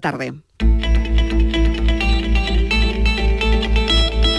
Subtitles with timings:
[0.00, 0.32] Tarde.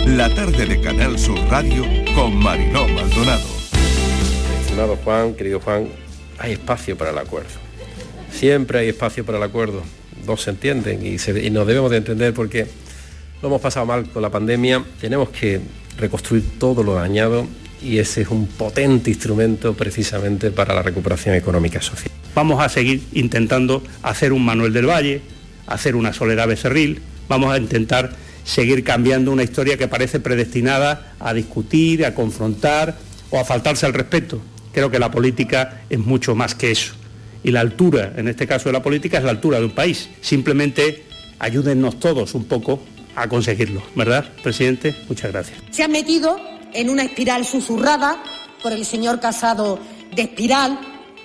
[0.07, 3.47] La tarde de Canal Sur Radio con Mariló Maldonado.
[4.61, 5.87] Estimado Juan, querido Juan,
[6.37, 7.49] hay espacio para el acuerdo.
[8.31, 9.83] Siempre hay espacio para el acuerdo.
[10.25, 12.67] Dos se entienden y, y nos debemos de entender porque
[13.41, 14.83] lo hemos pasado mal con la pandemia.
[14.99, 15.61] Tenemos que
[15.97, 17.47] reconstruir todo lo dañado
[17.81, 22.11] y ese es un potente instrumento precisamente para la recuperación económica social.
[22.35, 25.21] Vamos a seguir intentando hacer un Manuel del Valle,
[25.73, 28.11] hacer una Soledad Becerril, vamos a intentar
[28.43, 32.97] seguir cambiando una historia que parece predestinada a discutir, a confrontar
[33.29, 34.41] o a faltarse al respeto.
[34.73, 36.93] Creo que la política es mucho más que eso.
[37.43, 40.09] Y la altura, en este caso de la política, es la altura de un país.
[40.21, 41.05] Simplemente
[41.39, 42.81] ayúdennos todos un poco
[43.15, 44.95] a conseguirlo, ¿verdad, presidente?
[45.09, 45.57] Muchas gracias.
[45.71, 46.39] Se ha metido
[46.73, 48.23] en una espiral susurrada
[48.61, 49.79] por el señor Casado
[50.15, 50.79] de espiral,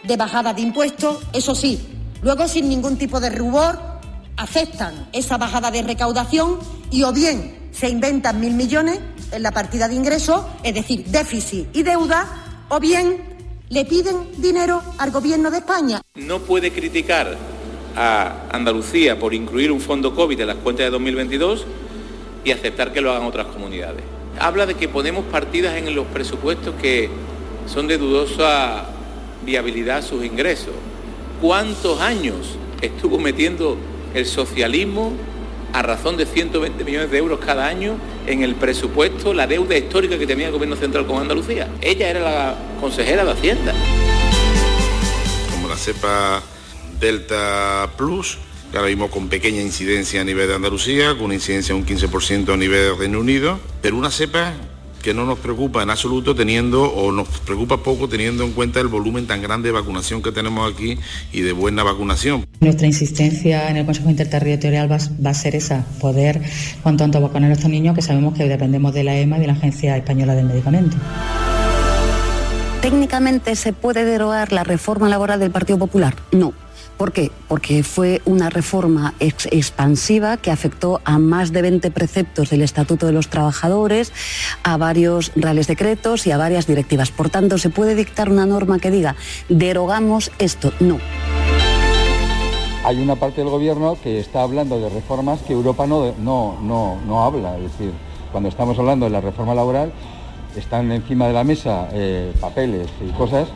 [0.05, 1.81] de bajada de impuestos, eso sí,
[2.23, 3.96] luego sin ningún tipo de rubor
[4.37, 6.59] aceptan esa bajada de recaudación
[6.91, 9.01] y o bien se inventan mil millones
[9.33, 12.27] en la partida de ingresos, es decir, déficit y deuda,
[12.69, 13.21] o bien
[13.69, 16.01] le piden dinero al gobierno de España.
[16.15, 17.37] No puede criticar
[17.97, 21.67] a Andalucía por incluir un fondo COVID en las cuentas de 2022
[22.45, 24.03] y aceptar que lo hagan otras comunidades.
[24.39, 27.09] Habla de que ponemos partidas en los presupuestos que
[27.67, 28.85] son de dudosa
[29.45, 30.75] viabilidad sus ingresos.
[31.41, 33.77] ¿Cuántos años estuvo metiendo
[34.17, 35.13] el socialismo
[35.75, 40.19] a razón de 120 millones de euros cada año en el presupuesto, la deuda histórica
[40.19, 41.69] que tenía el gobierno central con Andalucía?
[41.83, 43.75] Ella era la consejera de Hacienda.
[45.51, 46.43] Como la cepa
[46.99, 48.39] Delta Plus,
[48.73, 51.87] que ahora mismo con pequeña incidencia a nivel de Andalucía, con una incidencia de un
[51.87, 54.55] 15% a nivel de Reino Unido, pero una cepa
[55.07, 58.89] que no nos preocupa en absoluto teniendo, o nos preocupa poco teniendo en cuenta el
[58.89, 60.99] volumen tan grande de vacunación que tenemos aquí
[61.33, 62.45] y de buena vacunación.
[62.59, 66.43] Nuestra insistencia en el Consejo Interterritorial va, va a ser esa, poder
[66.83, 69.47] cuanto antes vacunar a estos niños que sabemos que dependemos de la EMA y de
[69.47, 70.97] la Agencia Española del Medicamento.
[72.83, 76.17] ¿Técnicamente se puede derogar la reforma laboral del Partido Popular?
[76.33, 76.66] No
[76.97, 77.31] ¿Por qué?
[77.47, 83.05] Porque fue una reforma ex expansiva que afectó a más de 20 preceptos del Estatuto
[83.05, 84.13] de los Trabajadores,
[84.63, 87.11] a varios reales decretos y a varias directivas.
[87.11, 89.15] Por tanto, ¿se puede dictar una norma que diga
[89.51, 90.73] derogamos esto?
[90.81, 90.99] No.
[92.85, 96.97] Hay una parte del gobierno que está hablando de reformas que Europa no, no, no,
[97.07, 97.57] no habla.
[97.59, 97.93] Es decir,
[98.33, 99.93] cuando estamos hablando de la reforma laboral,
[100.57, 103.49] están encima de la mesa eh, papeles y cosas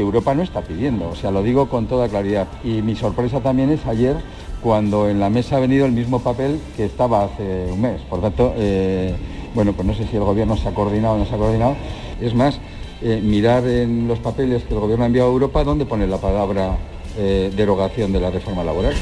[0.00, 2.46] Europa no está pidiendo, o sea, lo digo con toda claridad.
[2.64, 4.16] Y mi sorpresa también es ayer
[4.62, 8.00] cuando en la mesa ha venido el mismo papel que estaba hace un mes.
[8.02, 9.14] Por tanto, eh,
[9.54, 11.76] bueno, pues no sé si el gobierno se ha coordinado o no se ha coordinado.
[12.20, 12.58] Es más,
[13.02, 16.18] eh, mirar en los papeles que el gobierno ha enviado a Europa dónde pone la
[16.18, 16.76] palabra
[17.16, 18.94] eh, derogación de la reforma laboral.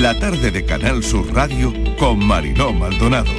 [0.00, 3.30] La tarde de Canal Sur Radio con Mariló Maldonado.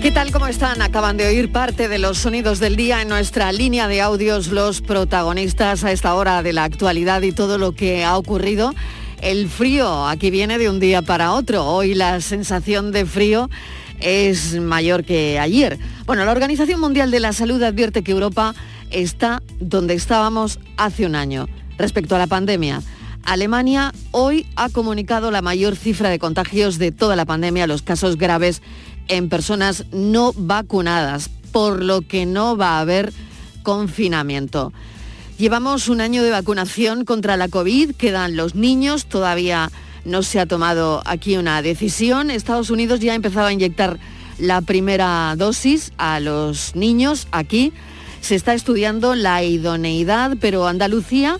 [0.00, 0.30] ¿Qué tal?
[0.30, 0.80] ¿Cómo están?
[0.82, 4.82] Acaban de oír parte de los sonidos del día en nuestra línea de audios, los
[4.82, 8.72] protagonistas a esta hora de la actualidad y todo lo que ha ocurrido.
[9.20, 11.66] El frío aquí viene de un día para otro.
[11.66, 13.50] Hoy la sensación de frío
[13.98, 15.76] es mayor que ayer.
[16.06, 18.54] Bueno, la Organización Mundial de la Salud advierte que Europa
[18.90, 21.48] está donde estábamos hace un año
[21.78, 22.80] respecto a la pandemia.
[23.24, 28.16] Alemania hoy ha comunicado la mayor cifra de contagios de toda la pandemia, los casos
[28.16, 28.62] graves
[29.08, 33.12] en personas no vacunadas, por lo que no va a haber
[33.62, 34.72] confinamiento.
[35.38, 39.70] Llevamos un año de vacunación contra la COVID, quedan los niños, todavía
[40.04, 42.30] no se ha tomado aquí una decisión.
[42.30, 43.98] Estados Unidos ya ha empezado a inyectar
[44.38, 47.72] la primera dosis a los niños aquí.
[48.20, 51.38] Se está estudiando la idoneidad, pero Andalucía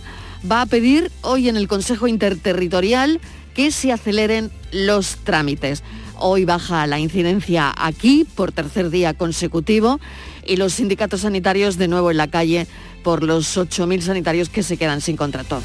[0.51, 3.21] va a pedir hoy en el Consejo Interterritorial
[3.55, 5.83] que se aceleren los trámites.
[6.17, 10.01] Hoy baja la incidencia aquí por tercer día consecutivo
[10.47, 12.67] y los sindicatos sanitarios de nuevo en la calle
[13.03, 15.63] por los 8.000 sanitarios que se quedan sin contrato.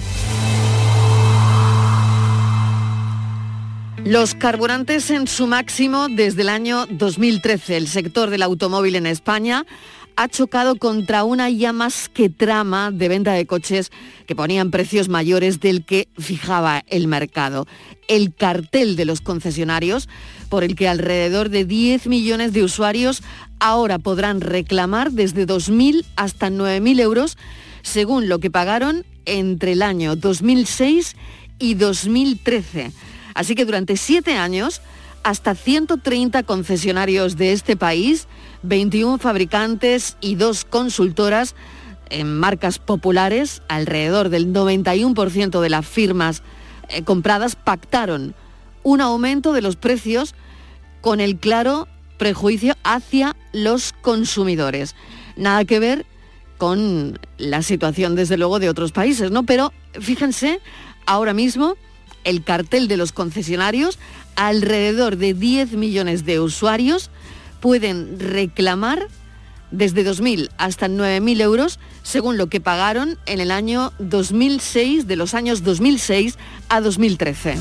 [4.05, 7.75] Los carburantes en su máximo desde el año 2013.
[7.75, 9.65] El sector del automóvil en España
[10.15, 13.91] ha chocado contra una ya más que trama de venta de coches
[14.25, 17.67] que ponían precios mayores del que fijaba el mercado.
[18.07, 20.07] El cartel de los concesionarios,
[20.49, 23.23] por el que alrededor de 10 millones de usuarios
[23.59, 27.37] ahora podrán reclamar desde 2.000 hasta 9.000 euros,
[27.81, 31.15] según lo que pagaron entre el año 2006
[31.59, 32.91] y 2013.
[33.33, 34.81] Así que durante siete años
[35.25, 38.27] hasta 130 concesionarios de este país,
[38.61, 41.55] 21 fabricantes y dos consultoras
[42.11, 46.43] en marcas populares, alrededor del 91% de las firmas
[46.89, 48.35] eh, compradas pactaron
[48.83, 50.35] un aumento de los precios
[51.01, 51.87] con el claro
[52.19, 54.95] prejuicio hacia los consumidores.
[55.37, 56.05] Nada que ver
[56.59, 59.41] con la situación, desde luego, de otros países, ¿no?
[59.41, 60.59] Pero fíjense,
[61.07, 61.77] ahora mismo
[62.25, 63.97] el cartel de los concesionarios,
[64.35, 67.09] alrededor de 10 millones de usuarios
[67.61, 69.07] pueden reclamar
[69.71, 75.33] desde 2.000 hasta 9.000 euros, según lo que pagaron en el año 2006, de los
[75.33, 76.37] años 2006
[76.69, 77.55] a 2013.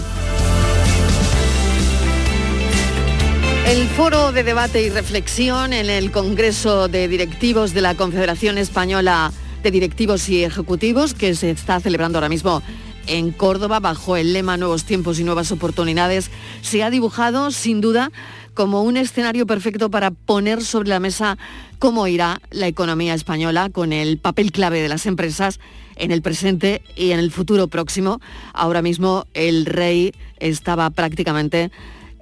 [3.66, 9.32] El foro de debate y reflexión en el Congreso de Directivos de la Confederación Española
[9.62, 12.62] de Directivos y Ejecutivos, que se está celebrando ahora mismo
[13.06, 16.30] en Córdoba bajo el lema Nuevos tiempos y nuevas oportunidades,
[16.62, 18.10] se ha dibujado sin duda
[18.54, 21.38] como un escenario perfecto para poner sobre la mesa
[21.78, 25.60] cómo irá la economía española con el papel clave de las empresas
[25.96, 28.20] en el presente y en el futuro próximo.
[28.52, 31.70] Ahora mismo el rey estaba prácticamente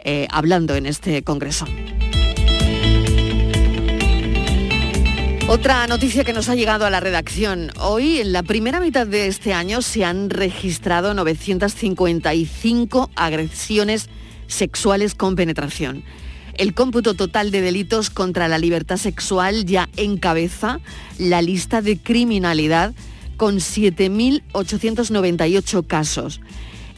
[0.04, 1.66] eh, hablando en este Congreso.
[5.52, 7.72] Otra noticia que nos ha llegado a la redacción.
[7.78, 14.08] Hoy, en la primera mitad de este año, se han registrado 955 agresiones
[14.46, 16.04] sexuales con penetración.
[16.54, 20.80] El cómputo total de delitos contra la libertad sexual ya encabeza
[21.18, 22.94] la lista de criminalidad
[23.36, 26.40] con 7.898 casos.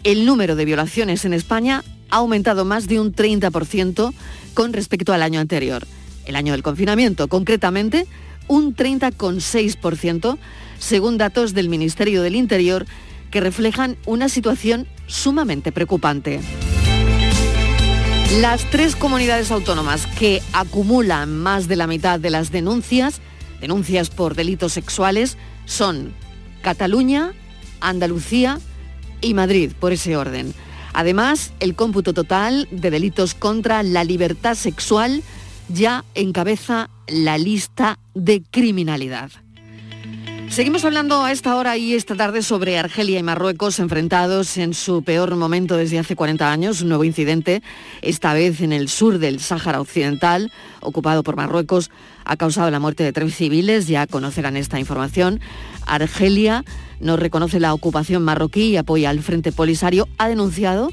[0.05, 4.15] El número de violaciones en España ha aumentado más de un 30%
[4.55, 5.85] con respecto al año anterior,
[6.25, 8.07] el año del confinamiento, concretamente
[8.49, 10.39] un 30,6%
[10.79, 12.87] según datos del Ministerio del Interior
[13.31, 16.41] que reflejan una situación sumamente preocupante.
[18.41, 23.21] Las tres comunidades autónomas que acumulan más de la mitad de las denuncias,
[23.61, 25.37] denuncias por delitos sexuales,
[25.67, 26.13] son
[26.63, 27.33] Cataluña,
[27.81, 28.59] Andalucía
[29.21, 30.53] y Madrid, por ese orden.
[30.93, 35.23] Además, el cómputo total de delitos contra la libertad sexual
[35.69, 39.31] ya encabeza la lista de criminalidad.
[40.55, 45.03] Seguimos hablando a esta hora y esta tarde sobre Argelia y Marruecos enfrentados en su
[45.03, 47.61] peor momento desde hace 40 años, un nuevo incidente,
[48.03, 51.91] esta vez en el sur del Sáhara Occidental, ocupado por Marruecos,
[52.25, 55.41] ha causado la muerte de tres civiles, ya conocerán esta información.
[55.87, 56.65] Argelia
[57.01, 60.91] no reconoce la ocupación marroquí y apoya al Frente Polisario, ha denunciado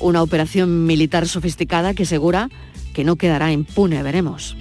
[0.00, 2.48] una operación militar sofisticada que asegura
[2.92, 4.56] que no quedará impune, veremos.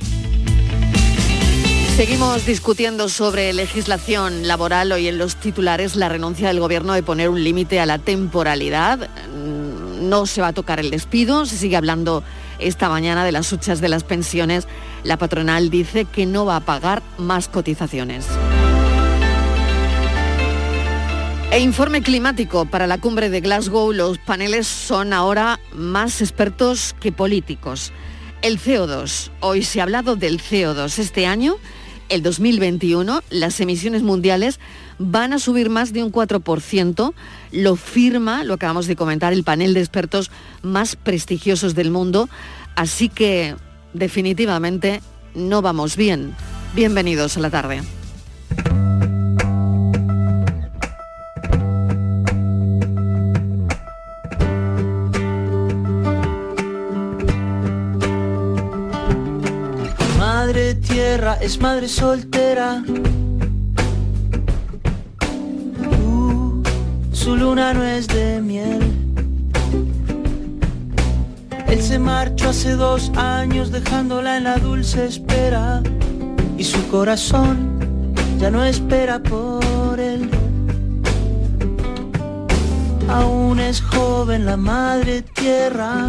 [1.96, 7.30] Seguimos discutiendo sobre legislación laboral hoy en los titulares la renuncia del gobierno de poner
[7.30, 9.10] un límite a la temporalidad.
[10.02, 12.24] No se va a tocar el despido, se sigue hablando
[12.58, 14.68] esta mañana de las huchas de las pensiones.
[15.04, 18.26] La patronal dice que no va a pagar más cotizaciones.
[21.52, 23.92] E informe climático para la cumbre de Glasgow.
[23.92, 27.92] Los paneles son ahora más expertos que políticos.
[28.42, 29.30] El CO2.
[29.40, 30.98] Hoy se ha hablado del CO2.
[30.98, 31.58] Este año
[32.10, 34.60] el 2021 las emisiones mundiales
[35.00, 37.14] van a subir más de un 4%,
[37.52, 40.30] lo firma, lo acabamos de comentar, el panel de expertos
[40.62, 42.30] más prestigiosos del mundo,
[42.76, 43.56] así que
[43.94, 45.02] definitivamente
[45.34, 46.36] no vamos bien.
[46.76, 47.82] Bienvenidos a la tarde.
[60.76, 62.84] Tierra es madre soltera.
[66.04, 66.64] Uh,
[67.12, 68.80] su luna no es de miel.
[71.68, 75.82] Él se marchó hace dos años dejándola en la dulce espera
[76.58, 77.80] y su corazón
[78.40, 80.30] ya no espera por él.
[83.08, 86.08] Aún es joven la madre tierra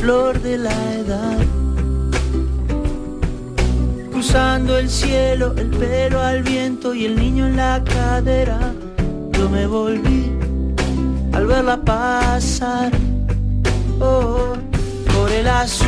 [0.00, 1.38] flor de la edad.
[4.10, 8.72] Cruzando el cielo, el pelo al viento y el niño en la cadera.
[9.32, 10.32] Yo me volví
[11.32, 12.92] al verla pasar
[14.00, 14.54] oh,
[15.12, 15.86] por el azul.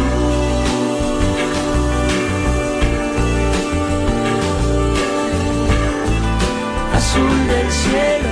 [6.94, 8.29] Azul del cielo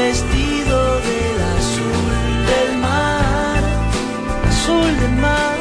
[0.00, 2.08] vestido del azul
[2.46, 3.62] del mar,
[4.46, 5.58] azul del mar.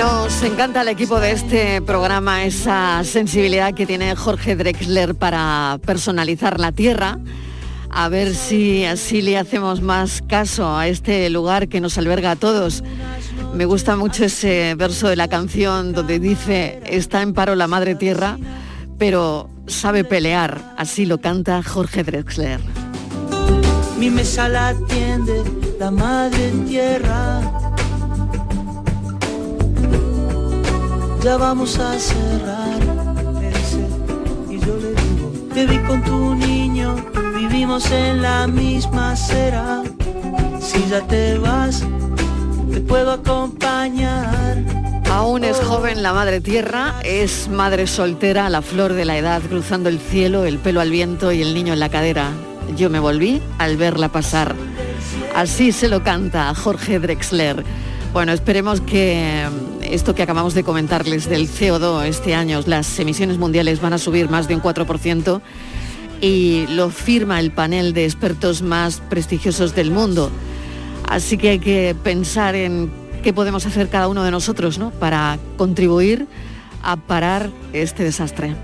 [0.00, 6.58] Nos encanta al equipo de este programa esa sensibilidad que tiene Jorge Drexler para personalizar
[6.58, 7.20] la tierra.
[7.88, 12.36] A ver si así le hacemos más caso a este lugar que nos alberga a
[12.36, 12.82] todos.
[13.54, 17.94] Me gusta mucho ese verso de la canción donde dice, está en paro la madre
[17.94, 18.38] tierra,
[18.98, 20.74] pero sabe pelear.
[20.76, 22.60] Así lo canta Jorge Drexler.
[23.98, 25.42] Mi mesa la atiende
[25.78, 27.40] la madre tierra.
[31.22, 32.80] Ya vamos a cerrar,
[34.48, 36.94] y yo le digo, te vi con tu niño,
[37.36, 39.82] vivimos en la misma acera.
[40.60, 41.82] Si ya te vas,
[42.72, 44.87] te puedo acompañar.
[45.10, 49.88] Aún es joven la madre tierra, es madre soltera, la flor de la edad, cruzando
[49.88, 52.30] el cielo, el pelo al viento y el niño en la cadera.
[52.76, 54.54] Yo me volví al verla pasar.
[55.34, 57.64] Así se lo canta Jorge Drexler.
[58.12, 59.46] Bueno, esperemos que
[59.82, 64.28] esto que acabamos de comentarles del CO2 este año, las emisiones mundiales van a subir
[64.28, 65.40] más de un 4%
[66.20, 70.30] y lo firma el panel de expertos más prestigiosos del mundo.
[71.08, 74.90] Así que hay que pensar en qué podemos hacer cada uno de nosotros ¿no?
[74.90, 76.26] para contribuir
[76.82, 78.54] a parar este desastre.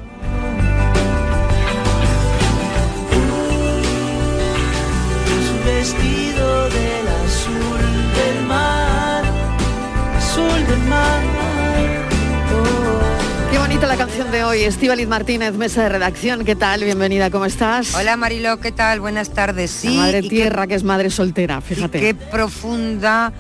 [5.46, 7.80] Su vestido del azul
[8.16, 9.25] del mar,
[10.16, 11.23] azul del mar.
[13.50, 14.61] Qué bonita la canción de hoy.
[14.62, 16.44] Estíbaliz Martínez, mesa de redacción.
[16.44, 16.84] ¿Qué tal?
[16.84, 17.94] Bienvenida, ¿cómo estás?
[17.94, 19.00] Hola Marilo, ¿qué tal?
[19.00, 19.70] Buenas tardes.
[19.70, 21.99] Sí, La madre tierra, que es madre soltera, fíjate.
[21.99, 23.32] y qué profunda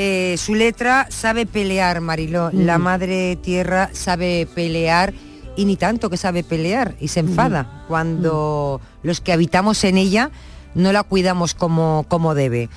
[0.00, 2.50] eh, su letra sabe pelear, Marilo.
[2.52, 2.82] La Mm.
[2.82, 5.12] madre tierra sabe pelear
[5.56, 10.30] y ni tanto que sabe pelear y se enfada cuando los que habitamos en ella
[10.76, 12.68] no la cuidamos como, como debe.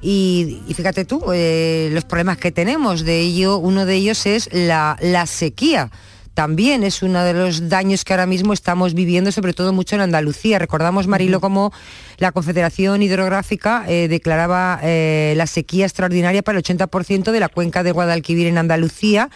[0.00, 4.48] Y, y fíjate tú, eh, los problemas que tenemos, de ello, uno de ellos es
[4.52, 5.90] la, la sequía.
[6.38, 10.02] También es uno de los daños que ahora mismo estamos viviendo, sobre todo mucho en
[10.02, 10.60] Andalucía.
[10.60, 11.72] Recordamos, Marilo, como
[12.18, 17.82] la Confederación Hidrográfica eh, declaraba eh, la sequía extraordinaria para el 80% de la cuenca
[17.82, 19.30] de Guadalquivir en Andalucía.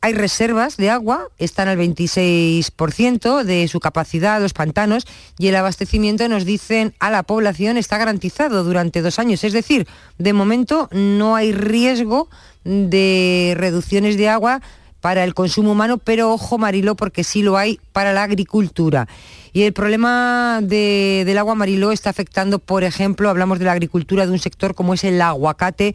[0.00, 5.06] Hay reservas de agua, están al 26% de su capacidad, los pantanos,
[5.38, 9.44] y el abastecimiento, nos dicen, a la población está garantizado durante dos años.
[9.44, 9.86] Es decir,
[10.18, 12.28] de momento no hay riesgo
[12.64, 14.62] de reducciones de agua
[15.04, 19.06] para el consumo humano, pero ojo Mariló, porque sí lo hay para la agricultura.
[19.52, 24.24] Y el problema de- del agua Mariló está afectando, por ejemplo, hablamos de la agricultura
[24.24, 25.94] de un sector como es el aguacate,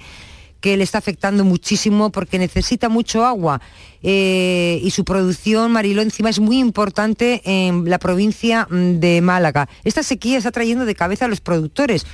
[0.61, 3.61] que le está afectando muchísimo porque necesita mucho agua
[4.03, 9.69] eh, y su producción, Mariló, encima es muy importante en la provincia mm, de Málaga.
[9.85, 12.05] Esta sequía está trayendo de cabeza a los productores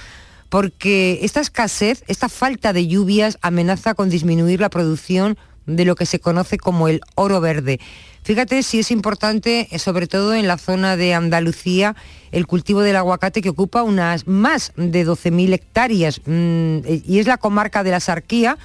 [0.48, 6.06] porque esta escasez, esta falta de lluvias amenaza con disminuir la producción de lo que
[6.06, 7.80] se conoce como el oro verde.
[8.24, 11.96] Fíjate si es importante, eh, sobre todo en la zona de Andalucía,
[12.32, 17.28] el cultivo del aguacate que ocupa unas más de 12.000 hectáreas mm, eh, y es
[17.28, 18.58] la comarca de la Sarquía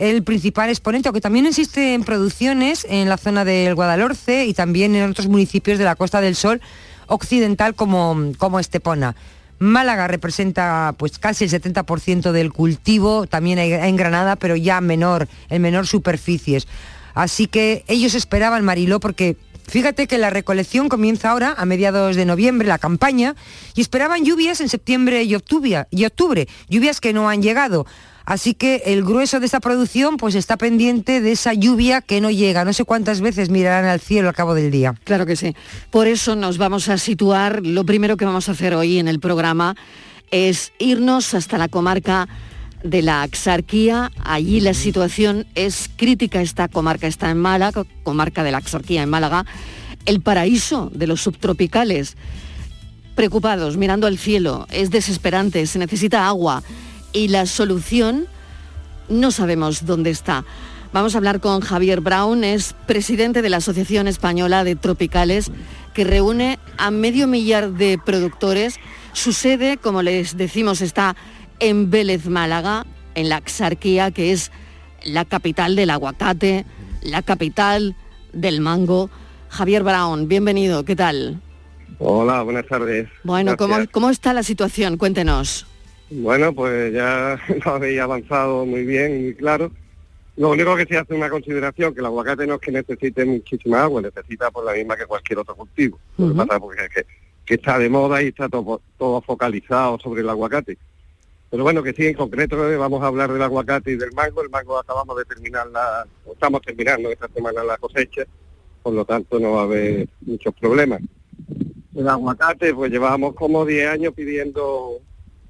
[0.00, 4.96] el principal exponente, aunque también existe en producciones en la zona del Guadalhorce y también
[4.96, 6.62] en otros municipios de la Costa del Sol
[7.06, 9.14] occidental como, como Estepona.
[9.60, 15.60] Málaga representa pues casi el 70% del cultivo, también en Granada, pero ya menor, en
[15.60, 16.66] menor superficies.
[17.14, 19.36] Así que ellos esperaban Mariló porque
[19.66, 23.36] fíjate que la recolección comienza ahora a mediados de noviembre, la campaña,
[23.74, 27.86] y esperaban lluvias en septiembre y y octubre lluvias que no han llegado.
[28.24, 32.30] Así que el grueso de esta producción pues está pendiente de esa lluvia que no
[32.30, 32.64] llega.
[32.64, 34.94] No sé cuántas veces mirarán al cielo al cabo del día.
[35.04, 35.54] Claro que sí.
[35.90, 39.20] Por eso nos vamos a situar, lo primero que vamos a hacer hoy en el
[39.20, 39.76] programa
[40.30, 42.28] es irnos hasta la comarca
[42.84, 44.10] de la Axarquía.
[44.24, 46.40] Allí la situación es crítica.
[46.40, 49.44] Esta comarca está en Málaga, comarca de la Axarquía en Málaga,
[50.06, 52.16] el paraíso de los subtropicales.
[53.14, 56.62] Preocupados, mirando al cielo, es desesperante, se necesita agua
[57.12, 58.26] y la solución
[59.08, 60.44] no sabemos dónde está.
[60.92, 65.52] Vamos a hablar con Javier Brown, es presidente de la Asociación Española de Tropicales,
[65.94, 68.80] que reúne a medio millar de productores.
[69.12, 71.14] Su sede, como les decimos, está
[71.60, 74.50] en Vélez, Málaga, en la Axarquía, que es
[75.04, 76.64] la capital del aguacate,
[77.02, 77.94] la capital
[78.32, 79.10] del mango.
[79.48, 81.40] Javier Brown, bienvenido, ¿qué tal?
[81.98, 83.08] Hola, buenas tardes.
[83.22, 83.76] Bueno, ¿cómo.
[83.92, 84.96] ¿cómo está la situación?
[84.96, 85.66] Cuéntenos.
[86.10, 89.70] Bueno, pues ya lo habéis avanzado muy bien, muy claro.
[90.36, 93.82] Lo único que se hace una consideración, que el aguacate no es que necesite muchísima
[93.82, 95.98] agua, necesita por la misma que cualquier otro cultivo.
[96.16, 97.06] Lo que pasa porque es que,
[97.44, 100.78] que está de moda y está todo, todo focalizado sobre el aguacate.
[101.50, 104.42] Pero bueno, que sí, en concreto eh, vamos a hablar del aguacate y del mango.
[104.42, 108.22] El mango acabamos de terminar la, estamos terminando esta semana la cosecha,
[108.82, 111.02] por lo tanto no va a haber muchos problemas.
[111.94, 115.00] El aguacate, pues llevamos como 10 años pidiendo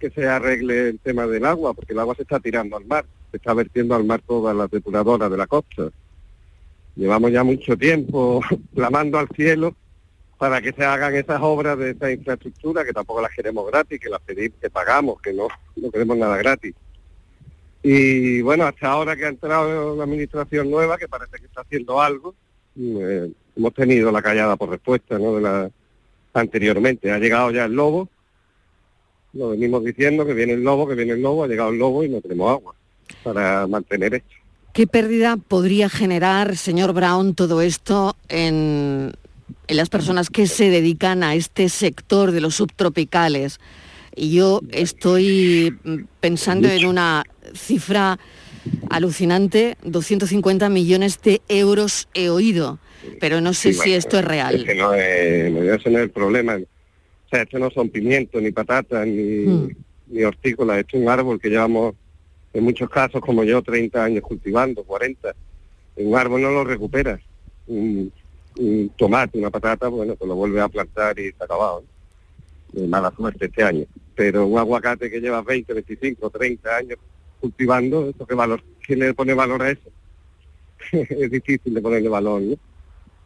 [0.01, 3.05] que se arregle el tema del agua, porque el agua se está tirando al mar,
[3.31, 5.91] se está vertiendo al mar todas las depuradoras de la costa.
[6.97, 8.41] Llevamos ya mucho tiempo
[8.75, 9.77] clamando al cielo
[10.39, 14.09] para que se hagan esas obras de esa infraestructura, que tampoco las queremos gratis, que
[14.09, 16.75] las pedimos, que pagamos, que no, no queremos nada gratis.
[17.83, 22.01] Y bueno, hasta ahora que ha entrado la administración nueva, que parece que está haciendo
[22.01, 22.35] algo,
[22.79, 25.35] eh, hemos tenido la callada por respuesta ¿no?
[25.35, 25.71] de la
[26.33, 27.11] anteriormente.
[27.11, 28.09] Ha llegado ya el lobo,
[29.33, 32.05] lo venimos diciendo que viene el lobo, que viene el lobo, ha llegado el lobo
[32.05, 32.75] y no tenemos agua
[33.23, 34.29] para mantener esto.
[34.73, 39.13] ¿Qué pérdida podría generar, señor Brown, todo esto en,
[39.67, 43.59] en las personas que se dedican a este sector de los subtropicales.
[44.15, 48.19] Y yo estoy mm, pensando en una cifra
[48.91, 52.79] alucinante, 250 millones de euros he oído,
[53.21, 54.67] pero no sé Sí, si bueno, esto es real.
[54.77, 56.59] No es, no, es el problema.
[57.31, 59.77] O sea, esto no son pimientos, ni patatas, ni, Mm.
[60.09, 60.79] ni hortícolas.
[60.79, 61.95] Esto es un árbol que llevamos,
[62.53, 65.33] en muchos casos, como yo, 30 años cultivando, 40.
[65.95, 67.21] Un árbol no lo recuperas.
[67.69, 68.13] Un,
[68.59, 71.85] un tomate, una patata, bueno, pues lo vuelves a plantar y está acabado.
[72.73, 72.81] ¿no?
[72.81, 73.85] De mala suerte este año.
[74.17, 76.99] Pero un aguacate que lleva 20, 25, 30 años
[77.41, 78.61] cultivando, ¿esto qué valor?
[78.85, 79.89] ¿Quién le pone valor a eso?
[80.93, 82.57] es difícil de ponerle valor, ¿no?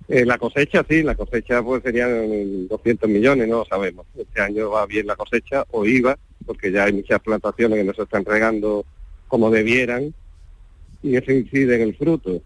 [0.08, 4.06] Eh, la cosecha, sí, la cosecha pues serían 200 millones, no lo sabemos.
[4.16, 7.94] Este año va bien la cosecha, o iba, porque ya hay muchas plantaciones que no
[7.94, 8.84] se están regando
[9.28, 10.12] como debieran,
[11.02, 12.40] y eso incide en el fruto,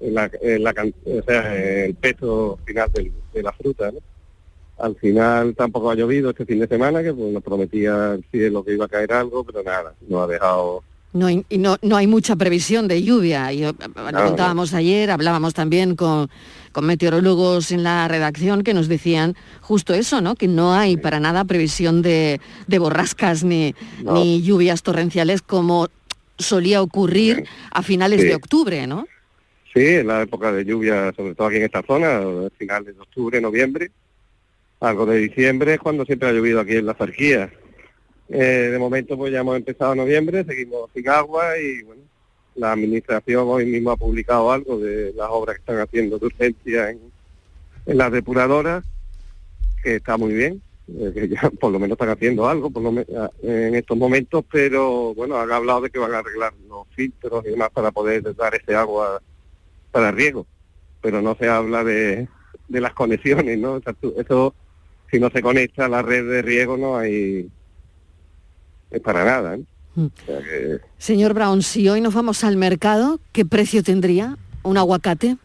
[0.00, 3.98] en la, en la o sea, el peso final del- de la fruta, ¿no?
[4.78, 8.64] Al final tampoco ha llovido este fin de semana, que pues, nos prometía el cielo
[8.64, 10.82] que iba a caer algo, pero nada, no ha dejado
[11.14, 13.52] No hay, y no, no hay mucha previsión de lluvia.
[13.52, 13.74] Yo, eh,
[14.12, 14.24] no.
[14.26, 16.28] contábamos ayer, hablábamos también con,
[16.72, 20.34] con meteorólogos en la redacción que nos decían justo eso, ¿no?
[20.34, 25.88] Que no hay para nada previsión de, de borrascas ni, ni lluvias torrenciales como
[26.36, 28.26] solía ocurrir a finales Sí.
[28.26, 29.06] de octubre, ¿no?
[29.72, 33.00] Sí, en la época de lluvia, sobre todo aquí en esta zona, a finales de
[33.00, 33.90] octubre, noviembre,
[34.80, 37.52] algo de diciembre, es cuando siempre ha llovido aquí en la Zarquía.
[38.28, 42.02] Eh, de momento pues ya hemos empezado noviembre, seguimos sin agua y bueno,
[42.54, 46.90] la administración hoy mismo ha publicado algo de las obras que están haciendo de urgencia
[46.90, 47.00] en,
[47.86, 48.82] las depuradoras,
[49.82, 52.92] que está muy bien, eh, que ya por lo menos están haciendo algo por lo
[52.92, 53.04] me-
[53.42, 57.50] en estos momentos, pero bueno, han hablado de que van a arreglar los filtros y
[57.50, 59.20] demás para poder dar ese agua
[59.92, 60.46] para riego,
[61.02, 62.26] pero no se habla de,
[62.68, 63.74] de las conexiones, ¿no?
[63.74, 64.54] O sea, tú- eso,
[65.10, 67.50] si no se conecta a la red de riego no hay,
[68.94, 69.62] es para nada, ¿eh?
[69.96, 70.04] Mm.
[70.06, 74.76] O sea que- Señor Brown, si hoy nos vamos al mercado, ¿qué precio tendría un
[74.78, 75.36] aguacate?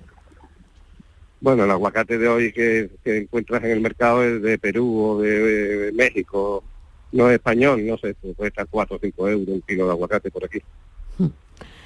[1.41, 5.21] Bueno, el aguacate de hoy que, que encuentras en el mercado es de Perú o
[5.21, 6.63] de, de México,
[7.12, 9.91] no es español, no sé, pues puede estar 4 o 5 euros un kilo de
[9.91, 10.59] aguacate por aquí.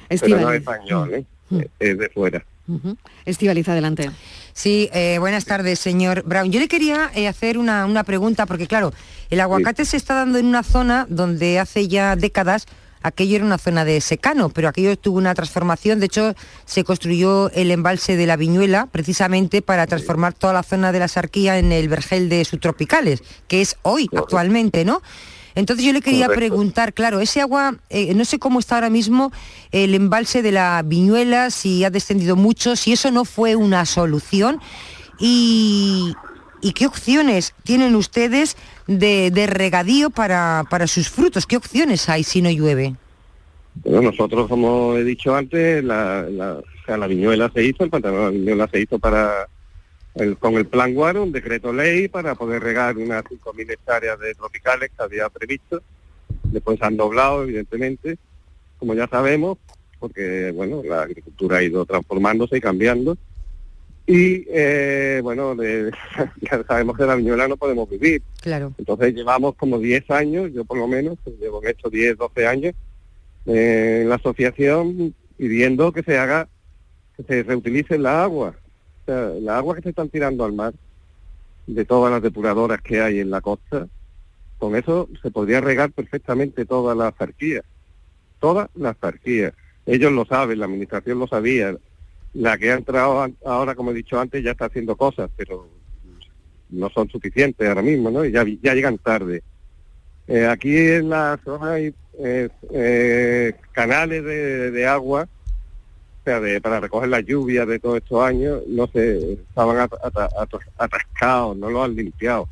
[0.09, 1.25] Pero no es español, ¿eh?
[1.49, 1.59] Mm.
[1.79, 2.45] es de fuera.
[2.67, 2.97] Ujú.
[3.25, 4.09] Estíbaliz, adelante.
[4.53, 6.51] Sí, eh, buenas tardes, señor Brown.
[6.51, 8.93] Yo le quería eh, hacer una, una pregunta, porque claro,
[9.29, 12.65] el aguacate se está dando en una zona donde hace ya décadas
[13.03, 15.99] aquello era una zona de secano, pero aquello tuvo una transformación.
[15.99, 16.33] De hecho,
[16.65, 21.07] se construyó el embalse de la Viñuela precisamente para transformar toda la zona de la
[21.07, 25.01] Sarquía en el vergel de subtropicales, que es hoy actualmente, ¿no?
[25.55, 26.39] Entonces yo le quería Correcto.
[26.39, 29.31] preguntar, claro, ese agua, eh, no sé cómo está ahora mismo
[29.71, 34.59] el embalse de la Viñuela, si ha descendido mucho, si eso no fue una solución
[35.19, 36.13] y,
[36.61, 42.23] y qué opciones tienen ustedes de, de regadío para, para sus frutos, qué opciones hay
[42.23, 42.95] si no llueve.
[43.75, 47.89] Bueno, nosotros, como he dicho antes, la, la, o sea, la viñuela se hizo, el
[47.89, 49.47] pantano de la viñuela se hizo para
[50.15, 54.33] el- con el plan Guaro, un decreto ley para poder regar unas 5.000 hectáreas de
[54.35, 55.81] tropicales que había previsto.
[56.43, 58.17] Después han doblado, evidentemente,
[58.79, 59.57] como ya sabemos,
[59.99, 63.17] porque bueno, la agricultura ha ido transformándose y cambiando.
[64.05, 65.89] Y eh, bueno, de-
[66.41, 68.21] ya sabemos que de la viñuela no podemos vivir.
[68.41, 68.73] Claro.
[68.77, 72.45] Entonces llevamos como 10 años, yo por lo menos, pues, llevo en esto 10, 12
[72.45, 72.73] años,
[73.45, 76.47] eh, en la asociación pidiendo que se haga,
[77.15, 78.55] que se reutilice la agua.
[79.05, 80.73] Sea, la agua que se están tirando al mar,
[81.67, 83.87] de todas las depuradoras que hay en la costa,
[84.57, 87.63] con eso se podría regar perfectamente toda la zarquía.
[88.39, 89.53] Toda la zarquía.
[89.85, 91.75] Ellos lo saben, la administración lo sabía.
[92.33, 95.67] La que ha entrado ahora, como he dicho antes, ya está haciendo cosas, pero
[96.69, 98.25] no son suficientes ahora mismo, ¿no?
[98.25, 99.43] Y ya, ya llegan tarde.
[100.27, 105.27] Eh, aquí en la zona hay eh, eh, canales de, agua,
[106.23, 110.17] sea, de, para recoger las lluvias de todos estos años, no se estaban at- at-
[110.37, 112.47] at- atascados, no los han limpiado.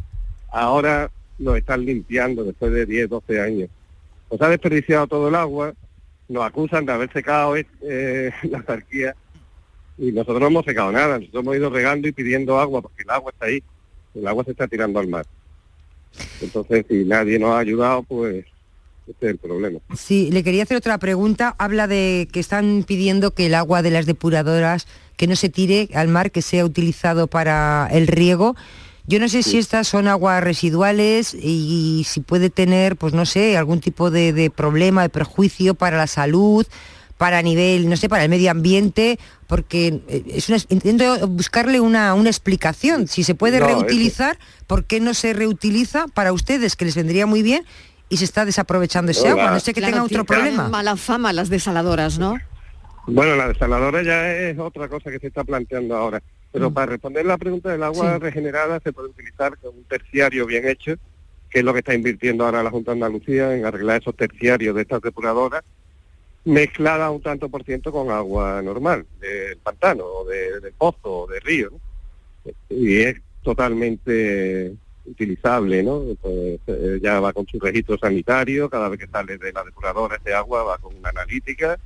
[0.51, 3.69] Ahora lo están limpiando después de 10, 12 años.
[4.29, 5.73] Nos ha desperdiciado todo el agua,
[6.29, 9.15] nos acusan de haber secado eh, la autarquía
[9.97, 13.10] y nosotros no hemos secado nada, nosotros hemos ido regando y pidiendo agua porque el
[13.10, 13.62] agua está ahí,
[14.15, 15.25] el agua se está tirando al mar.
[16.41, 18.45] Entonces, si nadie nos ha ayudado, pues
[19.08, 19.80] este es el problema.
[19.98, 21.56] Sí, le quería hacer otra pregunta.
[21.60, 24.88] Habla de que están pidiendo que el agua de las depuradoras
[25.18, 28.56] que no se tire al mar, que sea utilizado para el riego.
[29.08, 33.58] Yo no sé si estas son aguas residuales y, si puede tener, pues no sé,
[33.58, 36.66] algún tipo de, de problema, de perjuicio para la salud,
[37.18, 42.14] para nivel, no sé, para el medio ambiente, porque eh, es una, intento buscarle una,
[42.14, 43.08] una explicación.
[43.08, 46.86] Si se puede No, es que- reutilizar, ¿por qué no se reutiliza para ustedes, que
[46.86, 47.64] les vendría muy bien?
[48.12, 50.67] Y se está desaprovechando ese agua, no sé que tenga otro problema.
[50.67, 52.36] mala fama las desaladoras, ¿no?
[53.08, 56.21] Bueno, la desaladora ya es otra cosa que se está planteando ahora.
[56.52, 58.19] Pero para responder la pregunta del agua Sí.
[58.19, 60.95] regenerada se puede utilizar con un terciario bien hecho,
[61.50, 64.76] que es lo que está invirtiendo ahora la Junta de Andalucía en arreglar esos terciarios
[64.76, 65.63] de estas depuradoras,
[66.43, 71.28] mezclada un tanto por ciento con agua normal, del pantano, o de, del pozo, o
[71.28, 71.71] de río.
[71.71, 72.52] ¿no?
[72.69, 76.04] Y es totalmente utilizable, ¿no?
[76.22, 80.18] Pues, eh, ya va con su registro sanitario, cada vez que sale de la depuradora
[80.18, 81.78] ese agua va con una analítica,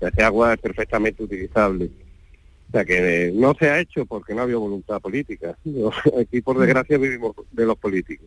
[0.00, 1.90] ese agua es perfectamente utilizable.
[2.68, 5.56] O sea que eh, no se ha hecho porque no había voluntad política.
[6.20, 8.26] Aquí por desgracia vivimos de los políticos.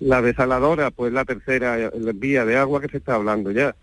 [0.00, 3.74] La desaladora, pues la tercera eh, vía de agua que se está hablando ya.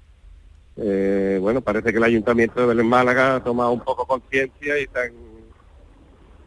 [0.77, 5.01] Eh, bueno, parece que el Ayuntamiento de Málaga ha tomado un poco conciencia y está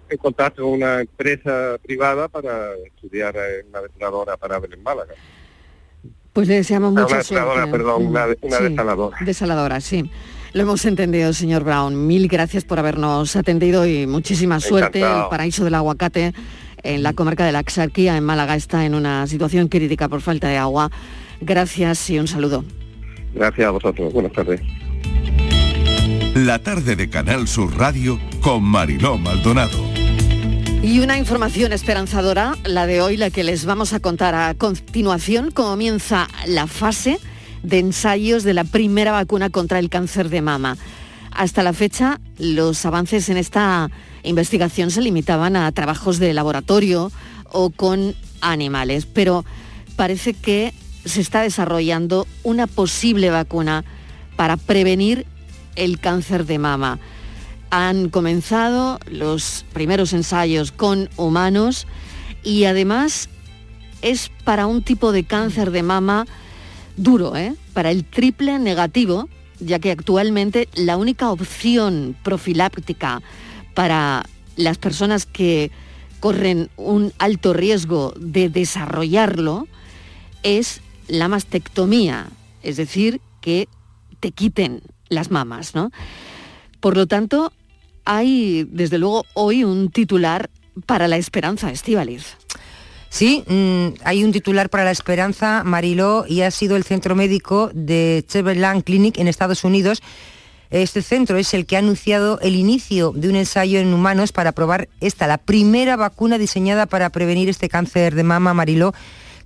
[0.09, 3.35] en, en contacto con una empresa privada para estudiar
[3.69, 5.15] una desaladora para Belén Málaga.
[6.33, 7.71] Pues le deseamos mucha una desaladora, suerte.
[7.73, 9.19] perdón, una, de- una Sí, desaladora.
[9.25, 10.11] Desaladora, sí.
[10.53, 12.07] Lo hemos entendido, señor Brown.
[12.07, 14.99] Mil gracias por habernos atendido y muchísima suerte.
[15.01, 15.25] Encantado.
[15.25, 16.33] El paraíso del aguacate
[16.85, 20.49] en la comarca de la Axarquía, en Málaga, está en una situación crítica por falta
[20.49, 20.91] de agua.
[21.41, 22.65] Gracias y un saludo.
[23.35, 24.13] Gracias a vosotros.
[24.13, 24.61] Buenas tardes.
[26.35, 29.77] La tarde de Canal Sur Radio con Mariló Maldonado.
[30.81, 35.51] Y una información esperanzadora, la de hoy, la que les vamos a contar a continuación,
[35.51, 37.19] comienza la fase
[37.65, 40.77] de ensayos de la primera vacuna contra el cáncer de mama.
[41.33, 43.91] Hasta la fecha, los avances en esta
[44.23, 47.11] investigación se limitaban a trabajos de laboratorio
[47.51, 49.45] o con animales, pero
[49.97, 50.73] parece que
[51.05, 53.85] se está desarrollando una posible vacuna
[54.37, 55.27] para prevenir
[55.75, 57.01] el cáncer de mama.
[57.71, 61.87] Han comenzado los primeros ensayos con humanos
[62.43, 63.29] y además
[64.03, 66.27] es para un tipo de cáncer de mama
[66.97, 67.55] duro, ¿eh?
[67.73, 69.29] para el triple negativo,
[69.61, 73.23] ya que actualmente la única opción profiláctica
[73.75, 74.25] para
[74.57, 75.71] las personas que
[76.21, 79.69] corren un alto riesgo de desarrollarlo
[80.43, 82.29] es la mastectomía,
[82.63, 83.69] es decir, que
[84.21, 85.91] te quiten las mamas, ¿no?
[86.81, 87.53] Por lo tanto,
[88.09, 90.49] hay desde luego hoy un titular
[90.87, 92.37] para la esperanza, Estíbaliz.
[93.11, 97.71] Sí, mm, hay un titular para la esperanza, Mariló, y ha sido el centro médico
[97.75, 100.03] de Cleveland Clinic en Estados Unidos.
[100.71, 104.53] Este centro es el que ha anunciado el inicio de un ensayo en humanos para
[104.53, 108.95] probar esta, la primera vacuna diseñada para prevenir este cáncer de mama, Mariló,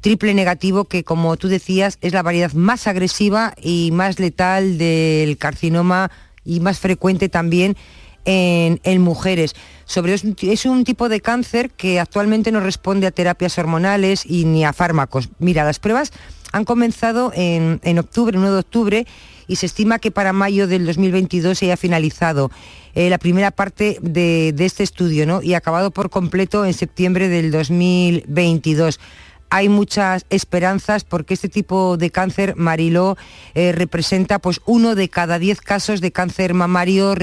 [0.00, 5.36] triple negativo, que como tú decías es la variedad más agresiva y más letal del
[5.36, 6.12] carcinoma
[6.44, 7.76] y más frecuente también
[8.24, 9.54] en, mujeres.
[9.84, 14.24] Sobre es, un- es un tipo de cáncer que actualmente no responde a terapias hormonales
[14.26, 15.28] y ni a fármacos.
[15.38, 16.12] Mira, las pruebas
[16.52, 19.06] han comenzado en, en octubre, el 1 de octubre,
[19.48, 22.50] y se estima que para mayo del 2022 se haya finalizado
[22.94, 25.42] eh, la primera parte de, de este estudio ¿no?
[25.42, 29.00] y acabado por completo en septiembre del 2022
[29.52, 33.18] hay muchas esperanzas porque este tipo de cáncer, Mariló,
[33.54, 37.14] eh, representa pues uno de cada diez casos de cáncer mamario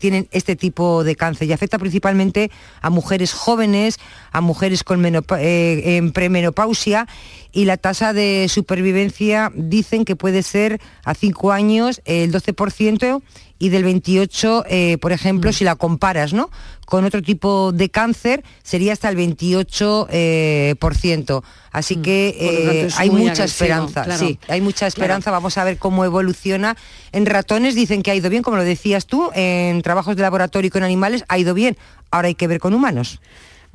[0.00, 4.00] tienen este tipo de cáncer y afecta principalmente a mujeres jóvenes,
[4.32, 7.06] a mujeres con eh, en premenopausia
[7.52, 13.22] y la tasa de supervivencia dicen que puede ser a cinco años el 12%
[13.58, 16.50] y del 28, eh, por ejemplo, si la comparas ¿no?
[16.84, 20.06] con otro tipo de cáncer, sería hasta el 28%.
[20.10, 21.42] eh, por ciento.
[21.72, 24.26] Así que lo tanto, eh, hay mucha esperanza, claro.
[24.26, 26.76] sí, hay mucha esperanza, vamos a ver cómo evoluciona.
[27.12, 30.68] En ratones dicen que ha ido bien, como lo decías tú, en trabajos de laboratorio
[30.68, 31.76] y con animales ha ido bien,
[32.10, 33.20] ahora hay que ver con humanos.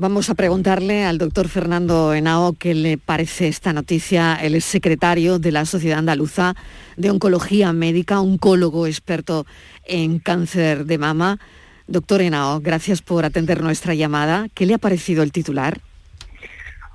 [0.02, 4.34] Vamos a preguntarle al doctor Fernando Henao qué le parece esta noticia.
[4.34, 6.56] Él es secretario de la Sociedad Andaluza
[6.98, 9.46] de Oncología Médica, oncólogo experto
[9.86, 11.38] en cáncer de mama.
[11.86, 14.48] Doctor Henao, gracias por atender nuestra llamada.
[14.56, 15.78] ¿Qué le ha parecido el titular?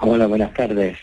[0.00, 0.98] Hola, buenas tardes.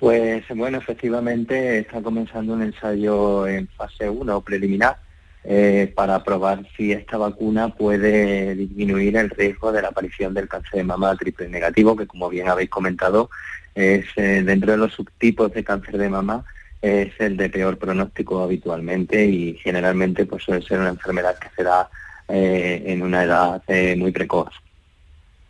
[0.00, 4.98] Pues bueno, efectivamente está comenzando un ensayo en fase 1 preliminar
[5.42, 10.72] eh, para probar si esta vacuna puede disminuir el riesgo de la aparición del cáncer
[10.74, 13.30] de mama triple negativo, que como bien habéis comentado,
[13.74, 16.44] es eh, dentro de los subtipos de cáncer de mama
[16.82, 21.62] es el de peor pronóstico habitualmente y generalmente pues suele ser una enfermedad que se
[21.62, 21.88] da
[22.28, 23.62] eh, en una edad
[23.96, 24.52] muy precoz.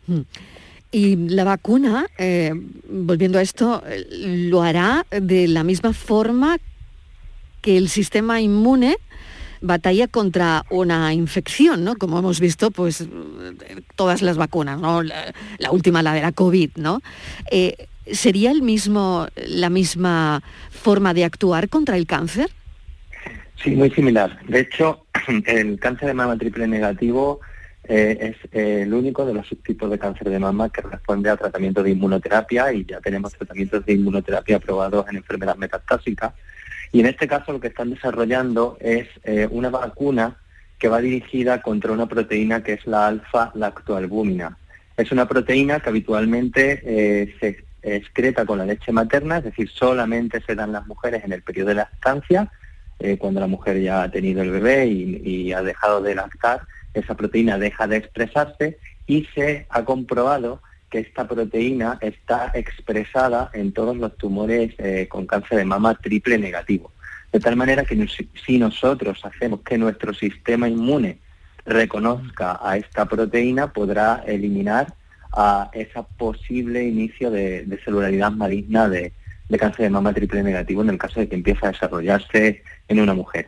[0.07, 0.21] Mm.
[0.93, 2.05] Y la vacuna,
[2.89, 3.81] volviendo a esto,
[4.19, 6.57] lo hará de la misma forma
[7.61, 8.97] que el sistema inmune
[9.61, 11.95] batalla contra una infección, ¿no?
[11.95, 13.07] Como hemos visto, pues
[13.95, 15.03] todas las vacunas, ¿no?
[15.03, 17.01] La, última, la de la COVID, ¿no?
[17.51, 22.49] Eh, ¿Sería el mismo, la misma forma de actuar contra el cáncer?
[23.63, 24.39] Sí, muy similar.
[24.47, 25.05] De hecho,
[25.45, 27.41] el cáncer de mama triple negativo
[27.83, 31.37] eh, es eh, el único de los subtipos de cáncer de mama que responde a
[31.37, 36.33] tratamiento de inmunoterapia y ya tenemos tratamientos de inmunoterapia aprobados en enfermedad metastásica.
[36.91, 40.37] Y en este caso lo que están desarrollando es eh, una vacuna
[40.77, 44.57] que va dirigida contra una proteína que es la alfa-lactoalbúmina.
[44.97, 50.55] Es una proteína que habitualmente se excreta con la leche materna, es decir, solamente se
[50.55, 52.51] dan las mujeres en el periodo de lactancia,
[53.19, 56.61] cuando la mujer ya ha tenido el bebé y ha dejado de lactar
[56.93, 58.77] esa proteína deja de expresarse
[59.07, 65.25] y se ha comprobado que esta proteína está expresada en todos los tumores eh, con
[65.25, 66.91] cáncer de mama triple negativo.
[67.31, 68.07] De tal manera que
[68.45, 71.17] si nosotros hacemos que nuestro sistema inmune
[71.65, 74.93] reconozca a esta proteína, podrá eliminar
[75.31, 79.13] a ese posible inicio de, celularidad maligna de,
[79.47, 82.99] de cáncer de mama triple negativo en el caso de que empiece a desarrollarse en
[82.99, 83.47] una mujer.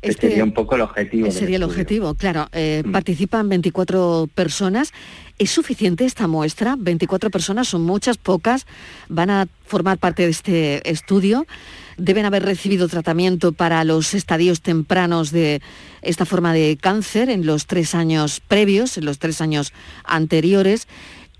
[0.00, 1.30] Este, sería un poco el objetivo.
[1.30, 2.48] Sería el objetivo, claro.
[2.52, 2.92] Eh, mm.
[2.92, 4.92] Participan 24 personas.
[5.38, 6.76] ¿Es suficiente esta muestra?
[6.78, 8.66] 24 personas son muchas, pocas.
[9.08, 11.46] Van a formar parte de este estudio.
[11.96, 15.60] Deben haber recibido tratamiento para los estadios tempranos de
[16.02, 19.72] esta forma de cáncer en los tres años previos, en los tres años
[20.04, 20.86] anteriores.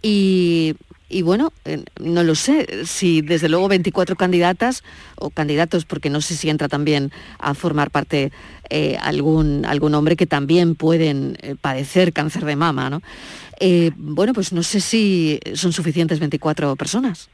[0.02, 0.74] Y
[1.12, 4.83] y bueno, eh, no lo sé, si desde luego 24 candidatas
[5.16, 8.33] o candidatos, porque no sé si entra también a formar parte
[8.70, 13.03] eh, algún, algún hombre que también pueden eh, padecer cáncer de mama, ¿no?
[13.96, 17.31] bueno, pues no sé si son suficientes 24 personas.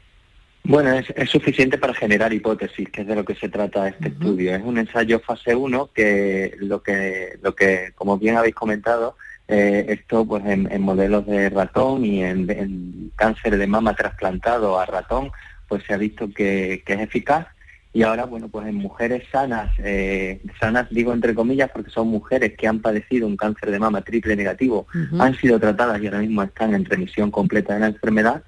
[0.62, 4.55] Bueno, es, suficiente para generar hipótesis, que es de lo que se trata este estudio.
[4.55, 9.17] Es un ensayo fase 1 que lo que, lo que, como bien habéis comentado,
[9.49, 15.31] eh, esto pues en, modelos de ratón y en, cáncer de mama trasplantado a ratón,
[15.67, 17.47] pues se ha visto que, es eficaz.
[17.95, 22.53] Y ahora, bueno, pues en mujeres sanas, eh, sanas digo entre comillas porque son mujeres
[22.57, 24.87] que han padecido un cáncer de mama triple negativo,
[25.19, 28.43] han sido tratadas y ahora mismo están en remisión completa de la enfermedad,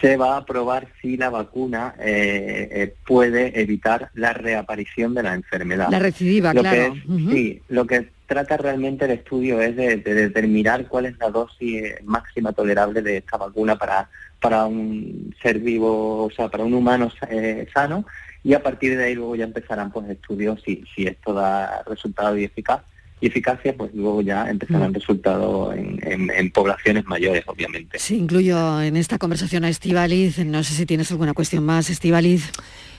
[0.00, 5.88] se va a probar si la vacuna eh, puede evitar la reaparición de la enfermedad.
[5.90, 6.94] La recidiva, claro.
[7.06, 12.52] Sí, lo que trata realmente el estudio es de, determinar cuál es la dosis máxima
[12.52, 14.08] tolerable de esta vacuna para,
[14.40, 18.06] para un ser vivo, o sea, para un humano eh, sano,
[18.44, 22.38] y a partir de ahí luego ya empezarán pues estudios si, si esto da resultado
[22.38, 22.82] y eficaz
[23.20, 24.94] y eficacia, pues luego ya empezarán mm.
[24.94, 27.98] resultados en, en, poblaciones mayores, obviamente.
[27.98, 32.52] Sí, incluyo en esta conversación a Estivaliz, no sé si tienes alguna cuestión más, Estivaliz.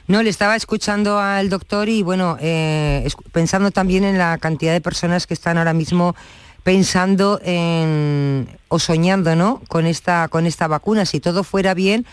[0.07, 4.81] No, le estaba escuchando al doctor y bueno, eh, pensando también en la cantidad de
[4.81, 6.15] personas que están ahora mismo
[6.63, 9.61] pensando en, o soñando ¿no?
[9.67, 11.05] con, esta, con esta vacuna.
[11.05, 12.05] Si todo fuera bien,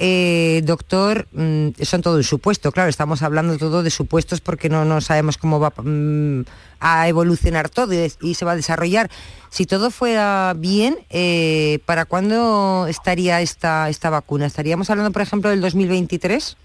[0.00, 5.00] eh, doctor, mm, son todo supuesto, claro, estamos hablando todo de supuestos porque no, no
[5.00, 6.42] sabemos cómo va mm,
[6.78, 9.10] a evolucionar todo y, se va a desarrollar.
[9.50, 14.46] Si todo fuera bien, eh, ¿para cuándo estaría esta, esta vacuna?
[14.46, 16.56] ¿Estaríamos hablando, por ejemplo, del 2023?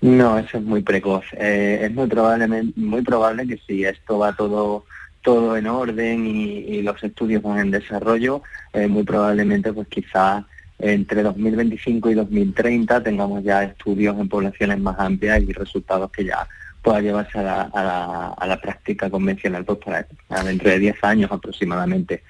[0.00, 1.24] No, eso es muy precoz.
[1.32, 4.84] Eh, es muy probablemente muy probable que si esto va todo
[5.22, 10.44] todo en orden y, los estudios van en desarrollo, eh, muy probablemente pues quizás
[10.78, 16.46] entre 2025 y 2030 tengamos ya estudios en poblaciones más amplias y resultados que ya
[16.80, 20.06] pueda llevarse a la, a la, práctica convencional pues para,
[20.44, 22.22] dentro de 10 años aproximadamente.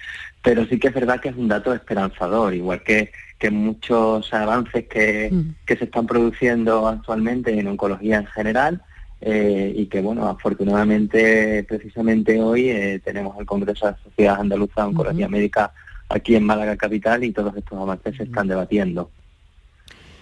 [0.42, 4.86] Pero sí que es verdad que es un dato esperanzador, igual que que muchos avances
[4.88, 5.64] que, mm.
[5.66, 8.82] que se están produciendo actualmente en oncología en general
[9.20, 14.82] eh, y que, bueno, afortunadamente, precisamente hoy eh, tenemos el Congreso de la Sociedad Andaluza
[14.82, 15.72] de Oncología Médica
[16.08, 19.10] aquí en Málaga Capital y todos estos avances se están debatiendo.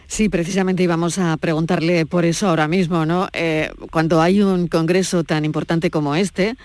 [0.07, 3.29] Sí, precisamente íbamos a preguntarle por eso ahora mismo, ¿no?
[3.33, 6.57] Eh, cuando hay un congreso tan importante como este,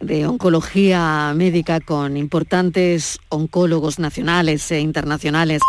[0.00, 5.62] de oncología médica con importantes oncólogos nacionales e internacionales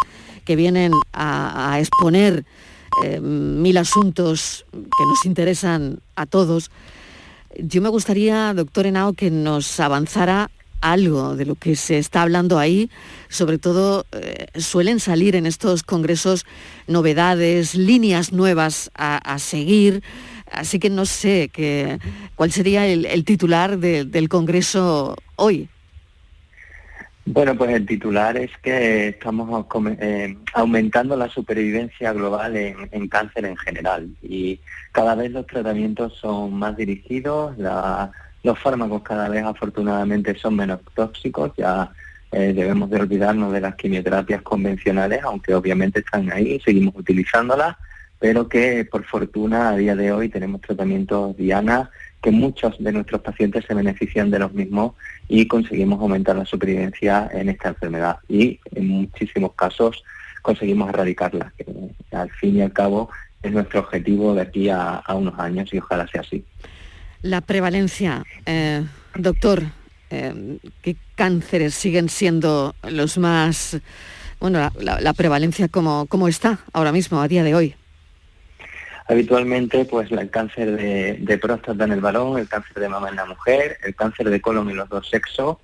[0.45, 2.45] que vienen a, exponer
[3.03, 6.71] eh, mil asuntos que nos interesan a todos.
[7.57, 10.49] Yo me gustaría, doctor Henao, que nos avanzara
[10.81, 12.89] algo de lo que se está hablando ahí.
[13.29, 16.45] Sobre todo eh, suelen salir en estos congresos
[16.87, 20.03] novedades, líneas nuevas a, seguir.
[20.51, 21.99] Así que no sé que,
[22.35, 25.69] cuál sería el, titular del Congreso hoy.
[27.27, 29.65] Bueno, pues el titular es que estamos
[29.99, 34.59] eh, aumentando la supervivencia global en, cáncer en general y
[34.91, 37.57] cada vez los tratamientos son más dirigidos,
[38.43, 41.91] los fármacos cada vez afortunadamente son menos tóxicos, ya
[42.31, 47.75] eh, debemos de olvidarnos de las quimioterapias convencionales, aunque obviamente están ahí, seguimos utilizándolas,
[48.25, 51.91] pero que por fortuna a día de hoy tenemos tratamientos Diana
[52.23, 54.93] que muchos de nuestros pacientes se benefician de los mismos
[55.27, 60.03] y conseguimos aumentar la supervivencia en esta enfermedad y en muchísimos casos
[60.41, 61.67] conseguimos erradicarla, que
[62.15, 63.11] al fin y al cabo
[63.43, 66.43] es nuestro objetivo de aquí a unos años y ojalá sea así.
[67.21, 68.83] La prevalencia, eh,
[69.13, 69.65] doctor,
[70.09, 73.77] eh, ¿qué cánceres siguen siendo los más,
[74.39, 77.75] bueno, la, prevalencia como, está ahora mismo, a día de hoy?
[79.07, 83.25] Habitualmente, pues el cáncer de, próstata en el varón, el cáncer de mama en la
[83.25, 85.57] mujer, el cáncer de colon en los dos sexos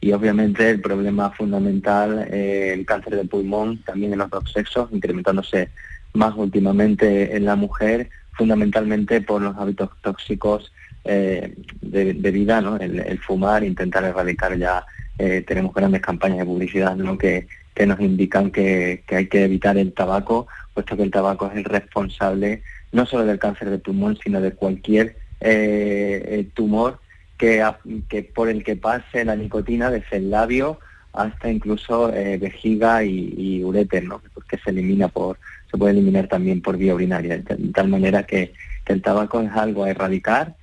[0.00, 4.90] y obviamente el problema fundamental, eh, el cáncer de pulmón también en los dos sexos,
[4.92, 5.70] incrementándose
[6.12, 10.70] más últimamente en la mujer, fundamentalmente por los hábitos tóxicos
[11.04, 12.76] eh, de, vida, ¿no?
[12.76, 14.84] El, fumar, intentar erradicar ya,
[15.18, 17.16] eh, tenemos grandes campañas de publicidad ¿no?
[17.16, 21.56] que, que nos indican que, hay que evitar el tabaco, puesto que el tabaco es
[21.56, 22.62] el responsable
[22.94, 27.00] no solo del cáncer de pulmón, sino de cualquier eh, tumor
[27.36, 27.62] que,
[28.08, 30.78] que por el que pase la nicotina desde el labio
[31.12, 34.20] hasta incluso vejiga y, y uréter, ¿no?
[34.34, 35.38] porque se elimina por,
[35.74, 38.52] se puede eliminar también por vía urinaria, de tal manera que,
[38.86, 40.54] el tabaco es algo a erradicar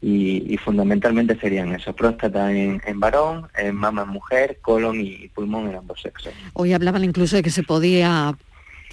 [0.00, 5.76] y, fundamentalmente serían eso, próstata en, varón, en mama en mujer, colon y pulmón en
[5.76, 6.32] ambos sexos.
[6.52, 8.38] Hoy hablaban incluso de que se podía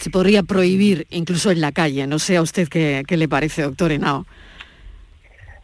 [0.01, 2.07] se podría prohibir incluso en la calle.
[2.07, 4.25] No sé a usted qué, le parece, doctor Henao.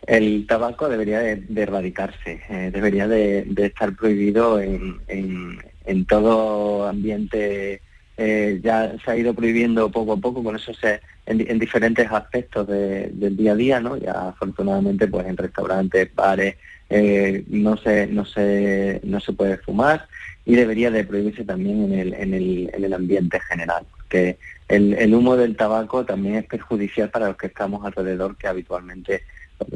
[0.05, 7.81] El tabaco debería de, erradicarse, eh, debería de, estar prohibido en, en, todo ambiente.
[8.15, 12.67] Eh, ya se ha ido prohibiendo poco a poco, con eso se, en, diferentes aspectos
[12.67, 13.97] del día a día, ¿no?
[13.97, 16.55] Ya afortunadamente pues en restaurantes, bares,
[16.89, 20.07] eh, no se, no se, no se puede fumar
[20.45, 24.37] y debería de prohibirse también en el, en el, en el ambiente general, porque
[24.69, 29.23] el, humo del tabaco también es perjudicial para los que estamos alrededor que habitualmente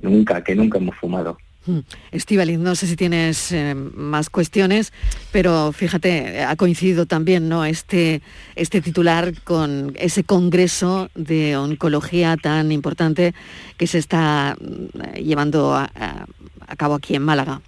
[0.01, 1.37] nunca, que nunca hemos fumado.
[1.65, 1.79] Hmm.
[2.11, 4.93] Estivaliz, no sé si tienes eh, más cuestiones,
[5.31, 7.65] pero fíjate, ha coincidido también ¿no?
[7.65, 8.21] este,
[8.55, 13.35] este titular con ese congreso de oncología tan importante
[13.77, 15.89] que se está mm, llevando a,
[16.77, 17.61] cabo aquí en Málaga.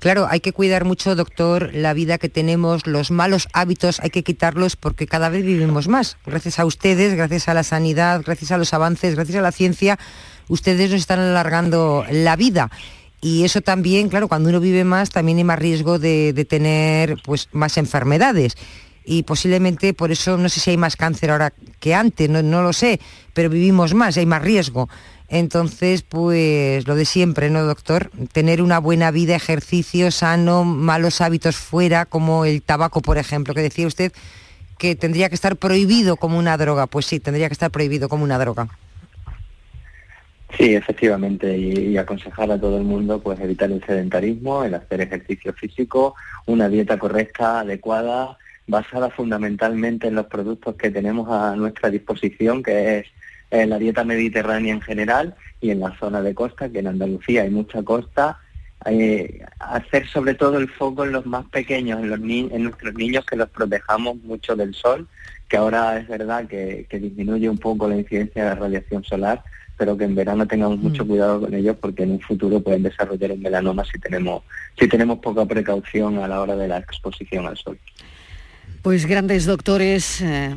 [0.00, 4.24] Claro, hay que cuidar mucho, doctor, la vida que tenemos, los malos hábitos, hay que
[4.24, 6.16] quitarlos porque cada vez vivimos más.
[6.24, 9.98] Gracias a ustedes, gracias a la sanidad, gracias a los avances, gracias a la ciencia,
[10.48, 12.70] ustedes nos están alargando la vida
[13.20, 17.48] y eso también, claro, cuando uno vive más también hay más riesgo de, tener pues,
[17.52, 18.56] más enfermedades.
[19.04, 22.62] Y posiblemente por eso no sé si hay más cáncer ahora que antes, no, no
[22.62, 23.00] lo sé,
[23.34, 24.88] pero vivimos más, hay más riesgo.
[25.32, 28.10] Entonces, pues lo de siempre, ¿no, doctor?
[28.32, 33.62] Tener una buena vida, ejercicio sano, malos hábitos fuera, como el tabaco, por ejemplo, que
[33.62, 34.12] decía usted
[34.76, 36.88] que tendría que estar prohibido como una droga.
[36.88, 38.66] Pues sí, tendría que estar prohibido como una droga.
[40.58, 45.52] Sí, efectivamente, y, aconsejar a todo el mundo pues evitar el sedentarismo, el hacer ejercicio
[45.52, 46.16] físico,
[46.46, 52.98] una dieta correcta, adecuada, basada fundamentalmente en los productos que tenemos a nuestra disposición, que
[52.98, 53.06] es
[53.50, 57.50] la dieta mediterránea en general y en la zona de costa, que en Andalucía hay
[57.50, 58.38] mucha costa,
[58.86, 63.26] eh, hacer sobre todo el foco en los más pequeños, en, los en nuestros niños,
[63.26, 65.06] que los protejamos mucho del sol,
[65.48, 69.42] que ahora es verdad que, que disminuye un poco la incidencia de la radiación solar,
[69.76, 70.82] pero que en verano tengamos mm.
[70.82, 74.42] mucho cuidado con ellos porque en un futuro pueden desarrollar un melanoma si tenemos,
[74.78, 77.78] si tenemos poca precaución a la hora de la exposición al sol.
[78.82, 80.54] Pues grandes doctores, eh,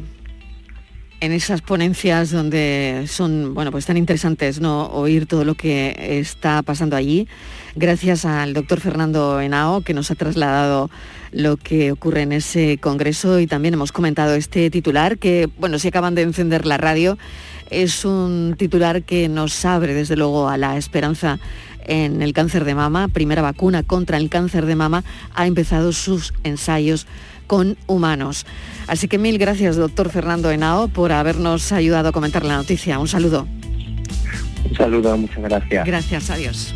[1.23, 4.87] en esas ponencias donde son, bueno, pues tan interesantes, ¿no?
[4.87, 7.29] Oír todo lo que está pasando allí.
[7.77, 10.89] Gracias al doctor Fernando Henao, que nos ha trasladado
[11.31, 15.87] lo que ocurre en ese congreso y también hemos comentado este titular que, bueno, si
[15.87, 17.17] acaban de encender la radio,
[17.69, 21.39] es un titular que nos abre desde luego a la esperanza
[21.85, 23.07] en el cáncer de mama.
[23.07, 27.07] Primera vacuna contra el cáncer de mama ha empezado sus ensayos
[27.47, 28.45] con humanos.
[28.87, 32.99] Así que mil gracias, doctor Fernando Henao, por habernos ayudado a comentar la noticia.
[32.99, 33.47] Un saludo.
[34.69, 35.85] Un saludo, muchas gracias.
[35.85, 36.73] Gracias, adiós.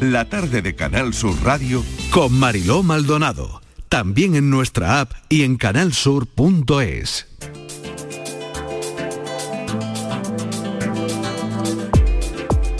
[0.00, 3.62] La tarde de Canal Sur Radio con Mariló Maldonado.
[3.88, 7.28] También en nuestra app y en canalsur.es.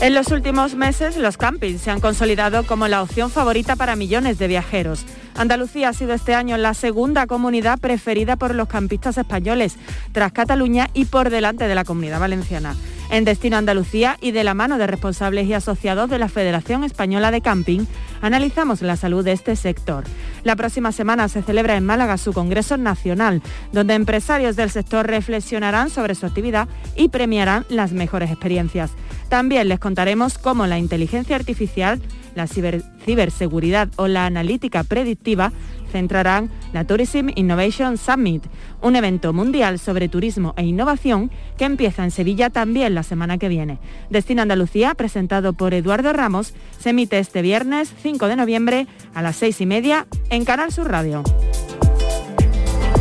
[0.03, 4.37] En los últimos meses, los campings se han consolidado como la opción favorita para millones
[4.37, 5.05] de viajeros.
[5.37, 9.77] Andalucía ha sido este año la segunda comunidad preferida por los campistas españoles,
[10.11, 12.75] tras Cataluña y por delante de la comunidad valenciana.
[13.13, 17.31] En Destino Andalucía y de la mano de responsables y asociados de la Federación Española
[17.31, 17.85] de Camping,
[18.23, 20.05] analizamos la salud de este sector.
[20.45, 25.91] La próxima semana se celebra en Málaga su Congreso Nacional, donde empresarios del sector reflexionarán
[25.91, 28.93] sobre su actividad y premiarán las mejores experiencias.
[29.29, 32.01] También les contaremos cómo la inteligencia artificial
[32.35, 35.53] la ciberseguridad o la analítica predictiva
[35.93, 38.43] centrarán la Tourism Innovation Summit,
[38.81, 43.49] un evento mundial sobre turismo e innovación que empieza en Sevilla también la semana que
[43.49, 43.79] viene.
[44.11, 49.37] Destino Andalucía, presentado por Eduardo Ramos, se emite este viernes 5 de noviembre a las
[49.37, 51.23] 6 y media en Canal Sur Radio.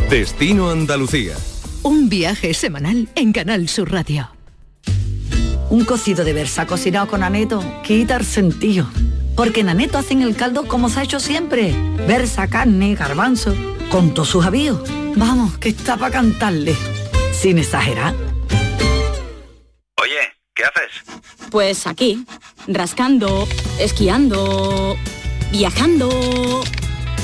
[0.08, 1.34] Destino Andalucía.
[1.82, 4.28] Un viaje semanal en Canal Sur Radio.
[5.70, 8.86] Un cocido de versa cocinado con aneto quita el sentido
[9.36, 11.74] porque en Aneto hacen el caldo como se ha hecho siempre.
[12.06, 13.54] Versa, carne, garbanzo,
[13.90, 14.80] con todos sus avíos.
[15.16, 16.76] Vamos, que está para cantarle.
[17.32, 18.14] Sin exagerar.
[20.00, 21.50] Oye, ¿qué haces?
[21.50, 22.24] Pues aquí,
[22.66, 23.46] rascando,
[23.78, 24.96] esquiando,
[25.50, 26.62] viajando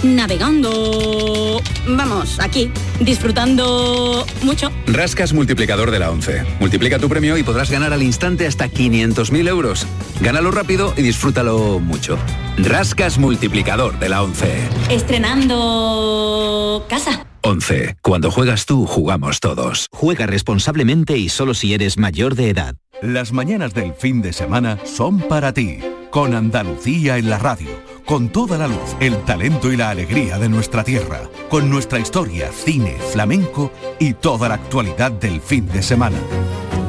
[0.03, 1.61] navegando.
[1.87, 2.71] Vamos, aquí,
[3.01, 4.71] disfrutando mucho.
[4.87, 6.45] Rascas multiplicador de la 11.
[6.61, 9.87] Multiplica tu premio y podrás ganar al instante hasta 500.000 euros.
[10.21, 12.19] Gánalo rápido y disfrútalo mucho.
[12.59, 14.53] Rascas multiplicador de la 11.
[14.91, 17.27] Estrenando casa.
[17.43, 17.97] 11.
[18.03, 19.87] Cuando juegas tú, jugamos todos.
[19.93, 22.75] Juega responsablemente y solo si eres mayor de edad.
[23.01, 25.79] Las mañanas del fin de semana son para ti,
[26.11, 30.49] con Andalucía en la radio con toda la luz, el talento y la alegría de
[30.49, 36.17] nuestra tierra, con nuestra historia, cine, flamenco y toda la actualidad del fin de semana.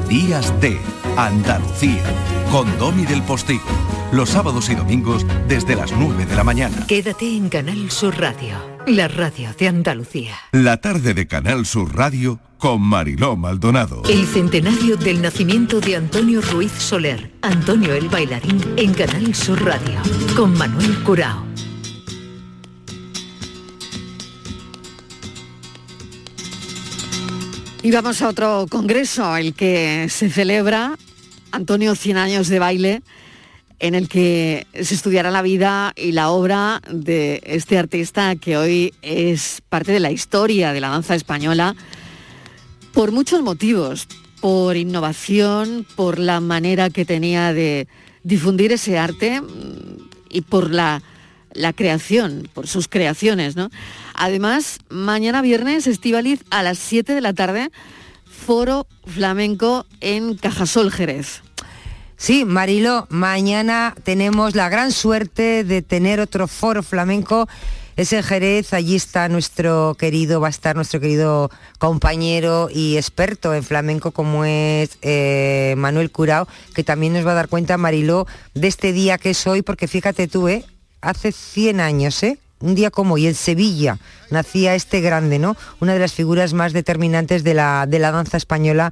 [0.10, 0.76] Días de
[1.18, 2.02] Andalucía,
[2.52, 3.62] con Domi del Postigo,
[4.12, 6.88] los sábados y domingos desde las 9 de la mañana.
[6.88, 8.56] Quédate en Canal Sur Radio,
[8.88, 10.34] la radio de Andalucía.
[10.52, 14.02] La tarde de Canal Sur Radio con Mariló Maldonado.
[14.10, 20.02] El centenario del nacimiento de Antonio Ruiz Soler, Antonio el bailarín en Canal Sur Radio,
[20.36, 21.46] con Manuel Curao.
[27.82, 30.98] Y vamos a otro congreso, el que se celebra,
[31.52, 33.02] Antonio 100 años de baile,
[33.80, 38.94] en el que se estudiará la vida y la obra de este artista que hoy
[39.02, 41.74] es parte de la historia de la danza española
[42.92, 44.10] por muchos motivos,
[44.42, 47.88] por innovación, por la manera que tenía de
[48.24, 51.02] difundir ese arte mm, y por la,
[51.76, 53.56] creación, por sus creaciones.
[53.56, 53.70] ¿no?
[54.14, 57.72] Además, mañana viernes, Estivaliz, a las 7 de la tarde,
[58.26, 61.42] Foro Flamenco en Cajasol, Jerez.
[62.18, 67.48] Sí, Marilo, mañana tenemos la gran suerte de tener otro foro flamenco
[68.00, 73.54] es en Jerez, allí está nuestro querido, va a estar nuestro querido compañero y experto
[73.54, 78.26] en flamenco como es eh, Manuel Curao, que también nos va a dar cuenta, Mariló,
[78.54, 80.64] de este día que es hoy, porque fíjate tú, ¿eh?
[81.02, 82.40] Hace 100 años, ¿eh?
[82.62, 83.98] un día como hoy en Sevilla
[84.30, 85.56] nacía este grande, ¿no?
[85.80, 88.92] Una de las figuras más determinantes de la, de la danza española,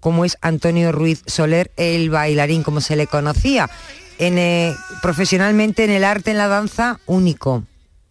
[0.00, 3.68] como es Antonio Ruiz Soler, el bailarín, como se le conocía.
[4.18, 7.64] En, eh, profesionalmente en el arte, en la danza, único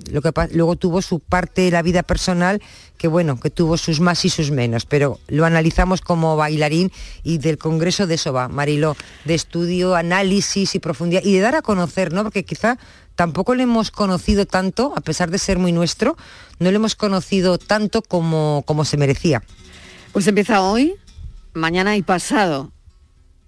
[0.09, 2.61] lo que luego tuvo su parte de la vida personal
[2.97, 6.91] que bueno, que tuvo sus más y sus menos, pero lo analizamos como bailarín
[7.23, 11.55] y del Congreso de eso va, Mariló, de estudio, análisis y profundidad y de dar
[11.55, 12.23] a conocer, ¿no?
[12.23, 12.77] Porque quizá
[13.21, 16.17] tampoco le hemos conocido tanto, a pesar de ser muy nuestro,
[16.57, 19.43] no le hemos conocido tanto como, como se merecía.
[20.11, 20.95] Pues empieza hoy,
[21.53, 22.71] mañana y pasado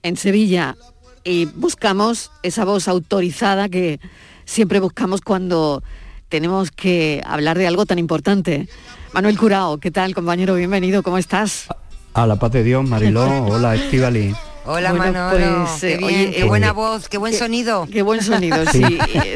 [0.03, 0.77] en Sevilla
[1.23, 3.99] y buscamos esa voz autorizada que
[4.45, 5.81] siempre buscamos cuando
[6.29, 8.69] tenemos que hablar de algo tan importante.
[9.11, 10.53] Manuel Curao, ¿qué tal, compañero?
[10.53, 11.65] Bienvenido, ¿cómo estás?
[12.13, 13.25] A la paz de Dios, Mariló.
[13.45, 14.35] Hola, Estivali.
[14.65, 17.87] Hola Manolo, pues, qué, eh, qué buena voz, qué buen sonido.
[17.91, 18.83] Qué buen sonido, sí,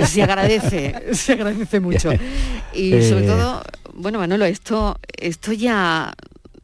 [0.05, 2.11] se agradece, se agradece mucho.
[2.73, 3.63] Y sobre todo,
[3.95, 6.13] bueno Manolo, esto, esto ya,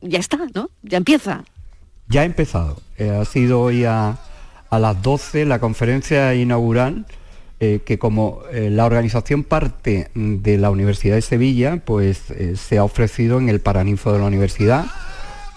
[0.02, 0.70] ya está, ¿no?
[0.84, 1.44] Ya empieza.
[2.08, 2.82] Ya ha empezado.
[3.00, 4.18] ha sido hoy a,
[4.70, 7.06] a las 12 la conferencia inaugural
[7.66, 12.78] eh, que como eh, la organización parte de la Universidad de Sevilla, pues eh, se
[12.78, 14.86] ha ofrecido en el Paraninfo de la universidad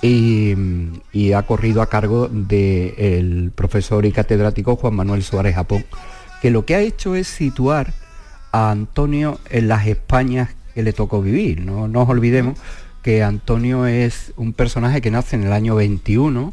[0.06, 5.84] y, ha corrido a cargo del profesor y catedrático Juan Manuel Suárez Japón,
[6.40, 7.92] que lo que ha hecho es situar
[8.52, 11.60] a Antonio en las Españas que le tocó vivir.
[11.62, 12.58] No nos olvidemos
[13.02, 16.52] que Antonio es un personaje que nace en el año 21,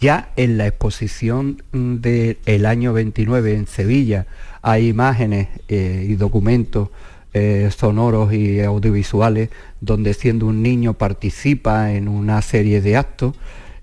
[0.00, 4.26] ya en la exposición del año 29 en Sevilla
[4.62, 6.88] hay imágenes eh, y documentos
[7.34, 9.50] eh, sonoros y audiovisuales
[9.82, 13.34] donde siendo un niño participa en una serie de actos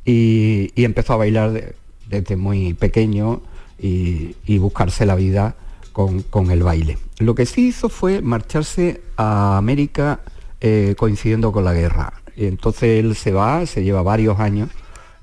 [0.06, 1.76] y, empezó a bailar
[2.08, 3.42] desde muy pequeño
[3.78, 5.56] y, buscarse la vida
[5.92, 6.98] con, el baile.
[7.20, 10.22] Lo que sí hizo fue marcharse a América
[10.62, 12.14] eh, coincidiendo con la guerra.
[12.36, 14.70] Y entonces él se va, se lleva varios años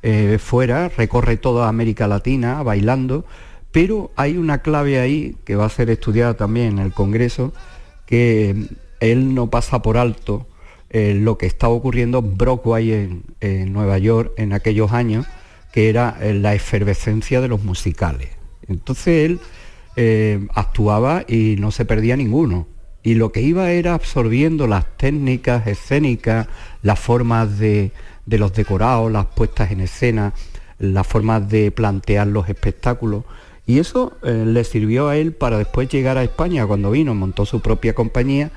[0.03, 3.25] eh, fuera, recorre toda América Latina bailando,
[3.73, 7.55] pero hay una clave ahí que va a ser estudiada también en el Congreso,
[8.05, 8.69] que
[9.01, 10.47] él no pasa por alto
[10.91, 12.93] eh, lo que estaba ocurriendo en Broadway
[13.41, 15.27] en, Nueva York en aquellos años,
[15.73, 18.31] que era eh, la efervescencia de los musicales.
[18.69, 19.41] Entonces él
[20.55, 22.67] actuaba y no se perdía ninguno.
[23.03, 26.49] Y lo que iba era absorbiendo las técnicas escénicas,
[26.83, 27.93] las formas de,
[28.27, 30.35] de los decorados, las puestas en escena,
[30.79, 33.25] las formas de plantear los espectáculos.
[33.67, 37.47] Y eso eh, le sirvió a él para después llegar a España cuando vino, montó
[37.47, 38.51] su propia compañía,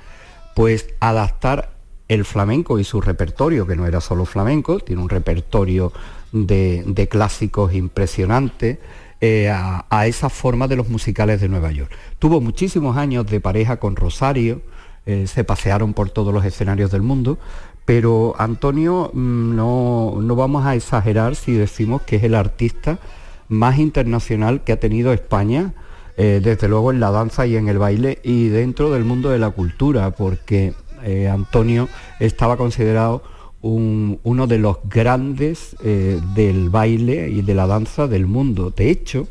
[0.56, 1.72] pues adaptar
[2.10, 5.94] el flamenco y su repertorio, que no era solo flamenco, tiene un repertorio
[6.34, 8.80] de, clásicos impresionantes,
[9.22, 11.92] eh, a, a esa forma de los musicales de Nueva York.
[12.20, 14.62] Tuvo muchísimos años de pareja con Rosario,
[15.06, 17.40] eh, se pasearon por todos los escenarios del mundo,
[17.84, 23.00] pero Antonio mm, no, vamos a exagerar si decimos que es el artista
[23.48, 25.74] más internacional que ha tenido España,
[26.18, 29.40] eh, desde luego en la danza y en el baile y dentro del mundo de
[29.40, 31.90] la cultura, porque eh, Antonio
[32.20, 33.24] estaba considerado
[33.62, 38.72] uno de los grandes eh, del baile y de la danza del mundo.
[38.76, 39.28] De hecho,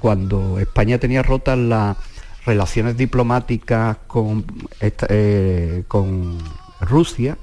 [0.00, 1.96] cuando España tenía rotas las
[2.44, 4.44] relaciones diplomáticas con,
[5.86, 6.38] con
[6.80, 7.38] Rusia,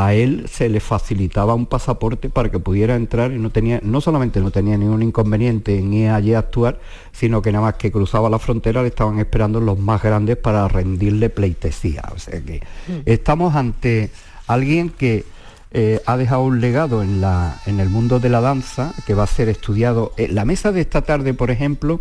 [0.00, 4.00] a él se le facilitaba un pasaporte para que pudiera entrar y no tenía, no
[4.00, 6.78] solamente no tenía ningún inconveniente en ir allí a actuar,
[7.10, 10.68] sino que nada más que cruzaba la frontera le estaban esperando los más grandes para
[10.68, 12.04] rendirle pleitesía.
[12.14, 12.92] O sea que mm.
[13.06, 14.10] estamos ante
[14.46, 15.24] alguien que
[15.72, 19.24] eh, ha dejado un legado en, la, en el mundo de la danza que va
[19.24, 20.12] a ser estudiado.
[20.16, 22.00] Eh, la mesa de esta tarde, por ejemplo,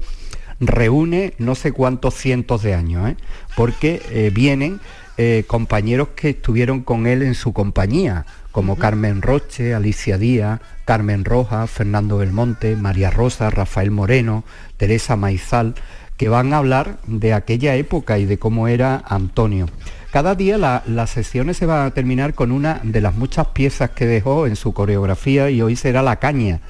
[0.59, 3.17] reúne no sé cuántos cientos de años, ¿eh?
[3.55, 4.79] porque vienen
[5.18, 11.26] eh, compañeros que estuvieron con él en su compañía, como Carmen Roche, Alicia Díaz, Carmen
[11.26, 14.43] Rojas, Fernando Belmonte, María Rosa, Rafael Moreno,
[14.78, 15.76] Teresa Maizal,
[16.18, 19.68] que van a hablar de aquella época y de cómo era Antonio.
[20.11, 24.05] Cada día las sesiones se van a terminar con una de las muchas piezas que
[24.05, 26.61] dejó en su coreografía y hoy será La Caña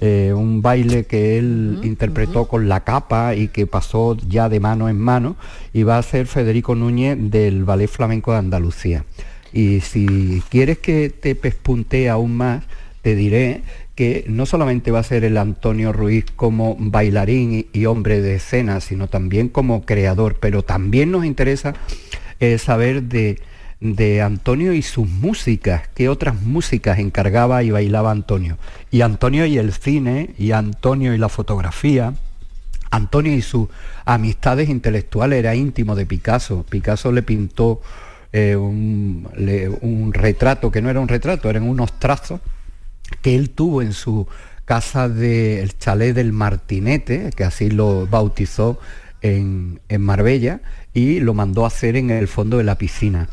[0.00, 4.88] eh, un baile que él interpretó con la capa y que pasó ya de mano
[4.88, 5.36] en mano
[5.72, 9.04] y va a ser Federico Núñez del Ballet Flamenco de Andalucía.
[9.52, 12.64] Y si quieres que te pespunte aún más,
[13.02, 13.62] te diré
[13.94, 18.80] que no solamente va a ser el Antonio Ruiz como bailarín y, hombre de escena,
[18.80, 21.74] sino también como creador, pero también nos interesa
[22.38, 23.40] eh, saber de
[23.80, 28.58] de Antonio y sus músicas, qué otras músicas encargaba y bailaba Antonio.
[28.90, 32.14] Y Antonio y el cine, y Antonio y la fotografía,
[32.90, 33.68] Antonio y sus
[34.04, 36.64] amistades intelectuales era íntimo de Picasso.
[36.68, 37.80] Picasso le pintó
[38.32, 39.28] eh, un,
[39.80, 42.40] un, retrato que no era un retrato, eran unos trazos
[43.22, 44.26] que él tuvo en su
[44.64, 48.78] casa del chalet del Martinete, que así lo bautizó
[49.22, 50.60] en, en Marbella,
[50.92, 53.28] y lo mandó a hacer en el fondo de la piscina.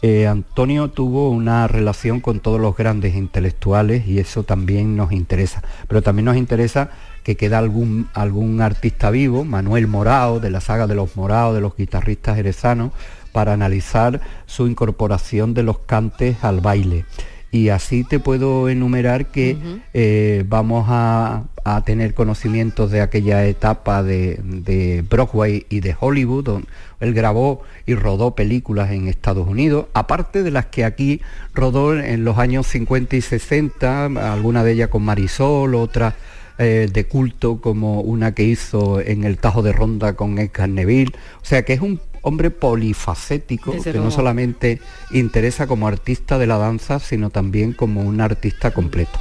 [0.00, 5.62] Eh, Antonio tuvo una relación con todos los grandes intelectuales y eso también nos interesa.
[5.88, 6.90] Pero también nos interesa
[7.24, 11.60] que queda algún, algún artista vivo, Manuel Morao, de la saga de los Morao, de
[11.60, 12.92] los guitarristas jerezanos,
[13.32, 17.04] para analizar su incorporación de los cantes al baile.
[17.50, 19.56] Y así te puedo enumerar que
[19.94, 21.44] eh, vamos a,
[21.84, 26.68] tener conocimientos de aquella etapa de, Broadway y de Hollywood, donde
[27.00, 31.20] él grabó y rodó películas en Estados Unidos, aparte de las que aquí
[31.52, 36.14] rodó en los años 50 y 60, alguna de ellas con Marisol, otras
[36.60, 41.12] eh, de culto como una que hizo en el Tajo de Ronda con Edgar Neville.
[41.40, 46.58] O sea que es un hombre polifacético que no solamente interesa como artista de la
[46.58, 49.18] danza, sino también como un artista completo.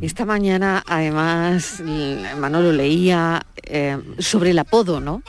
[0.00, 1.82] Esta mañana, además,
[2.38, 5.22] Manolo leía eh, sobre el apodo, ¿no?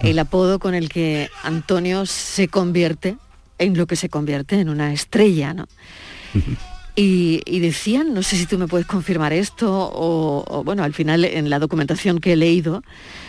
[0.00, 0.20] El mm.
[0.20, 3.16] apodo con el que Antonio se convierte
[3.58, 5.66] en lo que se convierte en una estrella, ¿no?
[7.00, 11.48] Y, decían, no sé si tú me puedes confirmar esto, o, bueno, al final en
[11.48, 12.82] la documentación que he leído,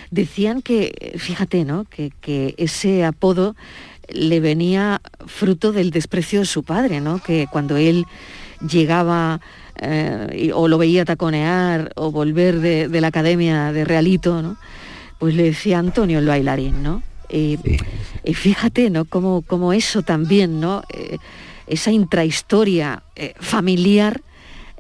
[0.10, 1.86] decían que, fíjate, ¿no?
[1.86, 3.56] Que, ese apodo
[4.12, 7.20] le venía fruto del desprecio de su padre, ¿no?
[7.20, 8.08] Que cuando él
[8.68, 9.40] llegaba
[9.76, 14.58] eh, o lo veía taconear o volver de, la academia de Realito, ¿no?
[15.20, 17.04] Pues le decía Antonio el bailarín, ¿no?
[17.32, 17.60] Y,
[18.34, 19.06] fíjate, ¿no?
[19.06, 20.82] Como, como eso también, ¿no?
[20.92, 21.20] Eh,
[21.70, 24.22] esa intrahistoria eh, familiar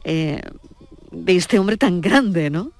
[0.04, 0.42] eh,
[1.12, 2.72] de este hombre tan grande, ¿no?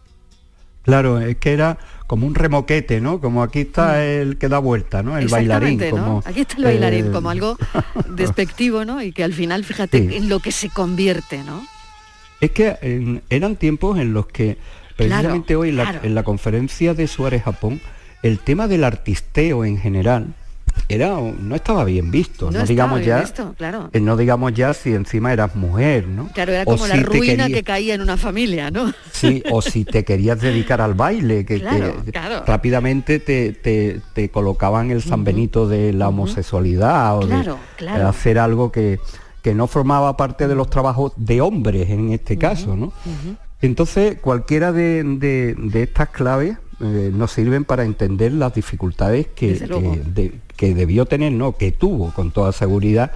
[0.84, 3.22] Claro, es que era como un remoquete, ¿no?
[3.22, 4.01] Como aquí está mm.
[4.01, 5.18] el que da vuelta, ¿no?
[5.18, 5.80] El bailarín.
[5.89, 7.57] Como, aquí está el bailarín, eh, como algo
[8.10, 9.01] despectivo, ¿no?
[9.01, 11.66] Y que al final, fíjate, en lo que se convierte, ¿no?
[12.41, 14.57] Es que eran tiempos en los que,
[14.95, 17.82] precisamente hoy en la conferencia de Suárez Japón,
[18.24, 20.34] el tema del artisteo en general,
[20.88, 23.23] era no estaba bien visto no, digamos ya
[23.57, 23.89] claro.
[23.93, 27.63] Eh, no digamos ya si encima eras mujer no claro era como la ruina que
[27.63, 31.59] caía en una familia no sí o si te querías dedicar al baile que,
[32.45, 37.55] rápidamente te, colocaban el San Benito de la homosexualidad o de,
[38.03, 38.99] hacer algo que,
[39.41, 42.93] que no formaba parte de los trabajos de hombres en este caso no
[43.61, 49.59] entonces cualquiera de, de estas claves eh, nos sirven para entender las dificultades que,
[50.55, 53.11] que, debió tener, no, que tuvo con toda seguridad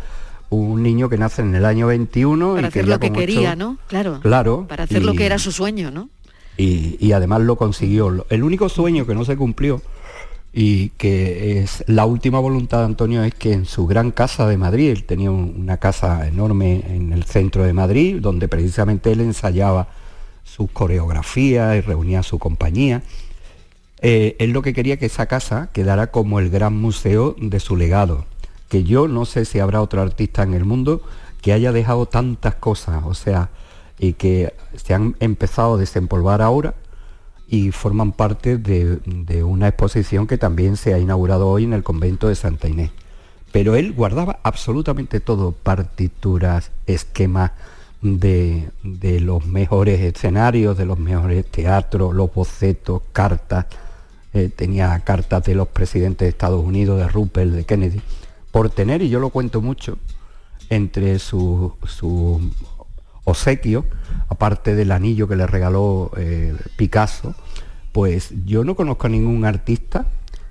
[0.50, 3.78] un niño que nace en el año 21 para hacer lo que quería, ¿no?
[3.88, 4.20] Claro.
[4.22, 4.66] Claro.
[4.68, 6.10] Para hacer lo que era su sueño, ¿no?
[6.58, 8.26] Y, además lo consiguió.
[8.30, 9.82] El único sueño que no se cumplió
[10.52, 14.58] y que es la última voluntad de Antonio es que en su gran casa de
[14.58, 19.88] Madrid, él tenía una casa enorme en el centro de Madrid, donde precisamente él ensayaba
[20.44, 23.02] sus coreografías y reunía a su compañía
[24.06, 27.78] eh, él lo que quería que esa casa quedara como el gran museo de su
[27.78, 28.26] legado,
[28.68, 31.02] que yo no sé si habrá otro artista en el mundo
[31.42, 33.50] que haya dejado tantas cosas, o sea,
[33.98, 36.74] y que se han empezado a desempolvar ahora
[37.48, 42.28] y forman parte de, una exposición que también se ha inaugurado hoy en el convento
[42.28, 42.92] de Santa Inés.
[43.54, 47.52] Pero él guardaba absolutamente todo, partituras, esquemas
[48.02, 53.68] de, de los mejores escenarios, de los mejores teatros, los bocetos, cartas,
[54.34, 58.02] eh, tenía cartas de los presidentes de Estados Unidos, de Rupert, de Kennedy,
[58.52, 59.98] por tener, y yo lo cuento mucho,
[60.70, 62.52] entre su, su
[63.26, 63.86] obsequio,
[64.30, 67.36] aparte del anillo que le regaló eh, Picasso,
[67.92, 70.08] pues yo no conozco a ningún artista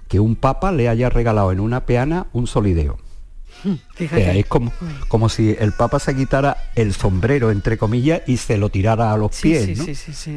[0.08, 2.98] que un papa le haya regalado en una peana un solideo.
[3.98, 4.72] Es como,
[5.08, 9.16] como si el Papa se quitara el sombrero, entre comillas, y se lo tirara a
[9.16, 9.78] los pies.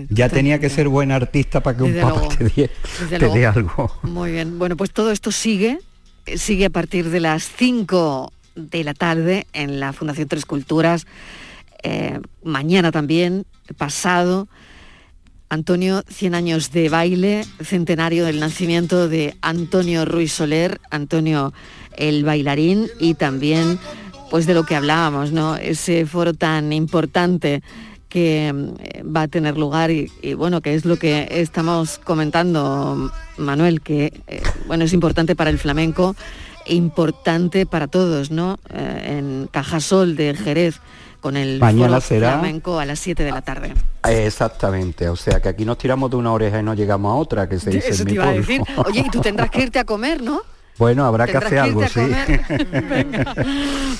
[0.09, 3.91] ya tenía que ser buen artista para que un Papa te, dé algo.
[4.03, 4.59] Muy bien.
[4.59, 5.80] Bueno, pues todo esto sigue,
[6.36, 11.05] sigue a partir de las 5 de la tarde en la Fundación Tres Culturas.
[11.84, 13.45] Eh, mañana también,
[13.78, 14.47] pasado.
[15.50, 20.80] Antonio, 100 años de baile, centenario del nacimiento de Antonio Ruiz Soler.
[20.89, 21.54] Antonio
[21.98, 23.80] el bailarín y también
[24.30, 25.56] pues de lo que hablábamos, ¿no?
[25.56, 27.62] Ese foro tan importante
[28.10, 33.82] que mm, va a tener lugar y, bueno, que es lo que estamos comentando, Manuel,
[33.82, 36.16] que eh, bueno, es importante para el flamenco,
[36.66, 38.58] importante para todos, ¿no?
[38.70, 40.80] Eh, en Cajasol de Jerez
[41.26, 42.34] con el Mañana será...
[42.34, 43.73] flamenco a las 7 de la tarde.
[44.07, 47.49] Exactamente, o sea que aquí nos tiramos de una oreja y no llegamos a otra,
[47.49, 48.61] que se dice Eso te iba a decir.
[48.86, 50.41] Oye, y tú tendrás que irte a comer, ¿no?
[50.78, 52.01] Bueno, habrá que hacer algo, sí.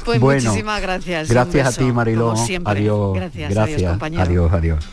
[0.06, 1.30] Pues muchísimas gracias.
[1.30, 2.36] Gracias a ti, Mariló.
[2.66, 3.16] Adiós.
[3.16, 4.02] Gracias, gracias.
[4.02, 4.86] Adiós, adiós,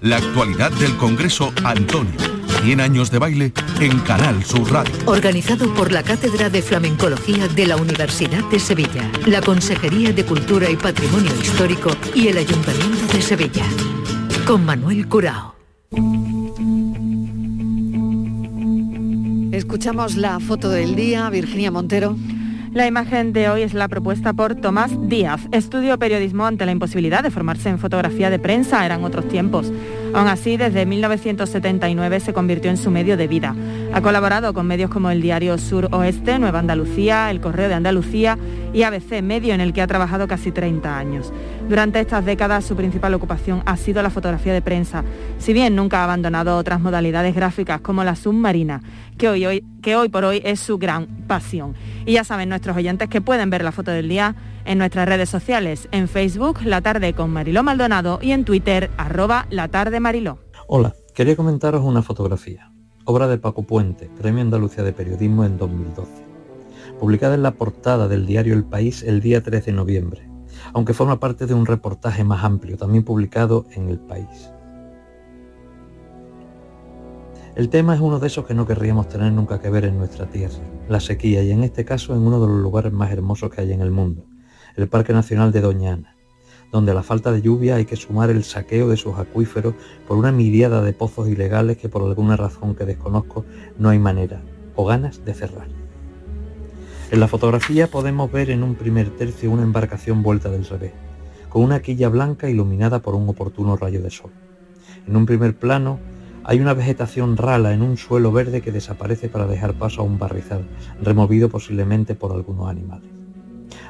[0.00, 2.35] La actualidad del Congreso Antonio.
[2.66, 4.92] 100 años de baile en Canal Sur Radio.
[5.06, 10.68] Organizado por la Cátedra de Flamencología de la Universidad de Sevilla, la Consejería de Cultura
[10.68, 13.62] y Patrimonio Histórico y el Ayuntamiento de Sevilla.
[14.44, 15.54] Con Manuel Curao.
[19.52, 22.16] Escuchamos la foto del día, Virginia Montero.
[22.72, 25.40] La imagen de hoy es la propuesta por Tomás Díaz.
[25.52, 29.72] Estudio periodismo ante la imposibilidad de formarse en fotografía de prensa, eran otros tiempos.
[30.16, 33.54] Aún así, desde 1979 se convirtió en su medio de vida.
[33.92, 38.38] Ha colaborado con medios como el Diario Sur Oeste, Nueva Andalucía, El Correo de Andalucía
[38.72, 41.34] y ABC, medio en el que ha trabajado casi 30 años.
[41.68, 45.04] Durante estas décadas su principal ocupación ha sido la fotografía de prensa,
[45.38, 48.80] si bien nunca ha abandonado otras modalidades gráficas como la submarina,
[49.18, 51.74] que hoy, que hoy por hoy es su gran pasión.
[52.06, 54.34] Y ya saben nuestros oyentes que pueden ver la foto del día
[54.66, 59.46] en nuestras redes sociales, en Facebook, La Tarde con Mariló Maldonado y en Twitter, arroba
[59.50, 60.38] La Tarde Mariló.
[60.66, 62.72] Hola, quería comentaros una fotografía,
[63.04, 66.10] obra de Paco Puente, Premio Andalucía de Periodismo en 2012,
[67.00, 70.36] publicada en la portada del diario El País el día 13 de noviembre
[70.72, 74.50] aunque forma parte de un reportaje más amplio, también publicado en El País.
[77.54, 80.26] El tema es uno de esos que no querríamos tener nunca que ver en nuestra
[80.26, 80.58] tierra,
[80.88, 83.72] la sequía, y en este caso en uno de los lugares más hermosos que hay
[83.72, 84.26] en el mundo,
[84.76, 86.16] el Parque Nacional de Doña Ana,
[86.70, 89.74] donde la falta de lluvia hay que sumar el saqueo de sus acuíferos
[90.06, 93.44] por una miriada de pozos ilegales que por alguna razón que desconozco
[93.78, 94.42] no hay manera
[94.74, 95.68] o ganas de cerrar.
[97.10, 100.92] En la fotografía podemos ver en un primer tercio una embarcación vuelta del revés,
[101.48, 104.32] con una quilla blanca iluminada por un oportuno rayo de sol.
[105.06, 106.00] En un primer plano
[106.44, 110.18] hay una vegetación rala en un suelo verde que desaparece para dejar paso a un
[110.18, 110.66] barrizal,
[111.02, 113.10] removido posiblemente por algunos animales.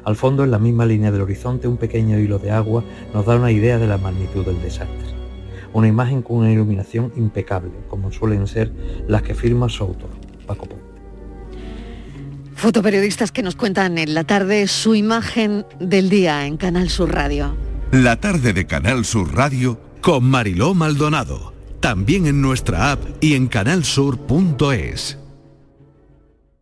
[0.07, 3.35] Al fondo, en la misma línea del horizonte, un pequeño hilo de agua nos da
[3.35, 5.17] una idea de la magnitud del desastre.
[5.73, 8.71] Una imagen con una iluminación impecable, como suelen ser
[9.09, 10.11] las que firma su autor,
[10.47, 10.81] Paco Pons.
[12.55, 17.57] Fotoperiodistas que nos cuentan en la tarde su imagen del día en Canal Sur Radio.
[17.91, 21.53] La tarde de Canal Sur Radio con Mariló Maldonado.
[21.81, 25.19] También en nuestra app y en canalsur.es.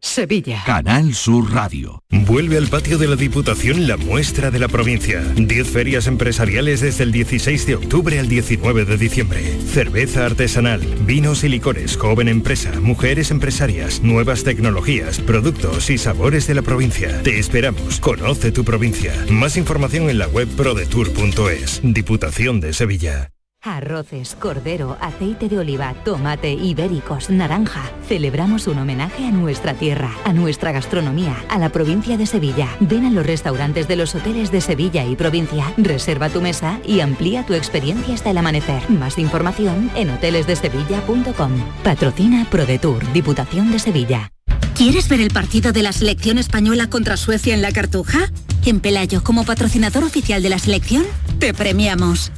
[0.05, 0.63] Sevilla.
[0.67, 2.03] Canal Sur Radio.
[2.11, 5.21] Vuelve al patio de la Diputación la muestra de la provincia.
[5.35, 9.43] 10 ferias empresariales desde el 16 de octubre al 19 de diciembre.
[9.67, 16.55] Cerveza artesanal, vinos y licores, joven empresa, mujeres empresarias, nuevas tecnologías, productos y sabores de
[16.55, 17.23] la provincia.
[17.23, 17.99] Te esperamos.
[17.99, 19.13] Conoce tu provincia.
[19.31, 21.81] Más información en la web prodetour.es.
[21.83, 23.34] Diputación de Sevilla.
[23.65, 27.91] Arroces, cordero, aceite de oliva, tomate, ibéricos, naranja.
[28.07, 32.69] Celebramos un homenaje a nuestra tierra, a nuestra gastronomía, a la provincia de Sevilla.
[32.81, 37.01] Ven a los restaurantes de los hoteles de Sevilla y provincia, reserva tu mesa y
[37.01, 38.91] amplía tu experiencia hasta el amanecer.
[38.91, 41.53] Más información en hotelesdesevilla.com.
[41.83, 44.31] Patrocina ProDetour, Diputación de Sevilla.
[44.77, 48.31] ¿Quieres ver el partido de la selección española contra Suecia en la Cartuja?
[48.67, 51.05] En Pelayo, como patrocinador oficial de la selección,
[51.39, 52.33] te premiamos.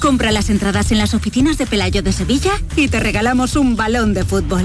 [0.00, 4.14] Compra las entradas en las oficinas de Pelayo de Sevilla y te regalamos un balón
[4.14, 4.62] de fútbol.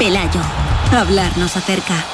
[0.00, 0.40] Pelayo,
[0.90, 2.04] hablarnos acerca.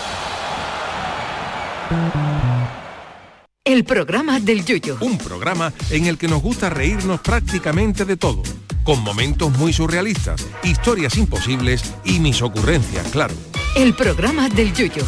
[3.65, 4.99] El programa del Yuyo.
[5.01, 8.43] Un programa en el que nos gusta reírnos prácticamente de todo,
[8.85, 13.35] con momentos muy surrealistas, historias imposibles y mis ocurrencias, claro.
[13.75, 15.05] El programa del Yuyo.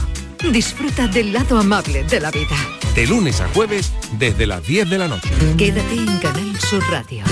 [0.49, 2.57] Disfruta del lado amable de la vida.
[2.95, 5.29] De lunes a jueves desde las 10 de la noche.
[5.57, 7.23] Quédate en Canal Sur Radio,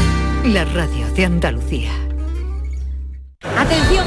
[0.45, 1.91] la radio de Andalucía.
[3.57, 4.07] Atención,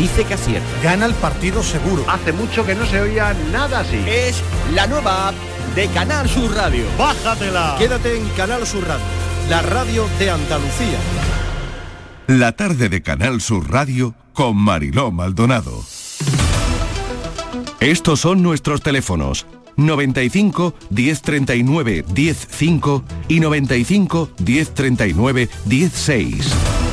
[0.00, 0.66] dice que acierta.
[0.82, 2.04] Gana el partido seguro.
[2.08, 4.02] Hace mucho que no se oía nada así.
[4.06, 4.42] Es
[4.74, 5.34] la nueva app
[5.74, 6.84] de Canal Sur Radio.
[6.98, 7.76] Bájatela.
[7.78, 9.04] Quédate en Canal Sur Radio,
[9.50, 10.98] la radio de Andalucía.
[12.28, 15.84] La tarde de Canal Sur Radio con Mariló Maldonado.
[17.80, 19.46] Estos son nuestros teléfonos
[19.76, 26.89] 95 1039 105 y 95 1039 16.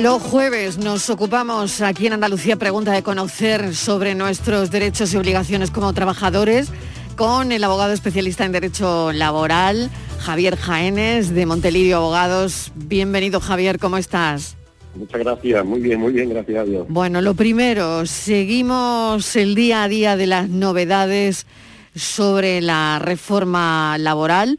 [0.00, 5.70] Los jueves nos ocupamos aquí en Andalucía Pregunta de conocer sobre nuestros derechos y obligaciones
[5.70, 6.70] como trabajadores
[7.14, 12.72] con el abogado especialista en Derecho Laboral, Javier Jaénes, de Montelirio Abogados.
[12.74, 14.56] Bienvenido Javier, ¿cómo estás?
[14.94, 16.86] Muchas gracias, muy bien, muy bien, gracias a Dios.
[16.88, 21.46] Bueno, lo primero, seguimos el día a día de las novedades
[21.94, 24.58] sobre la reforma laboral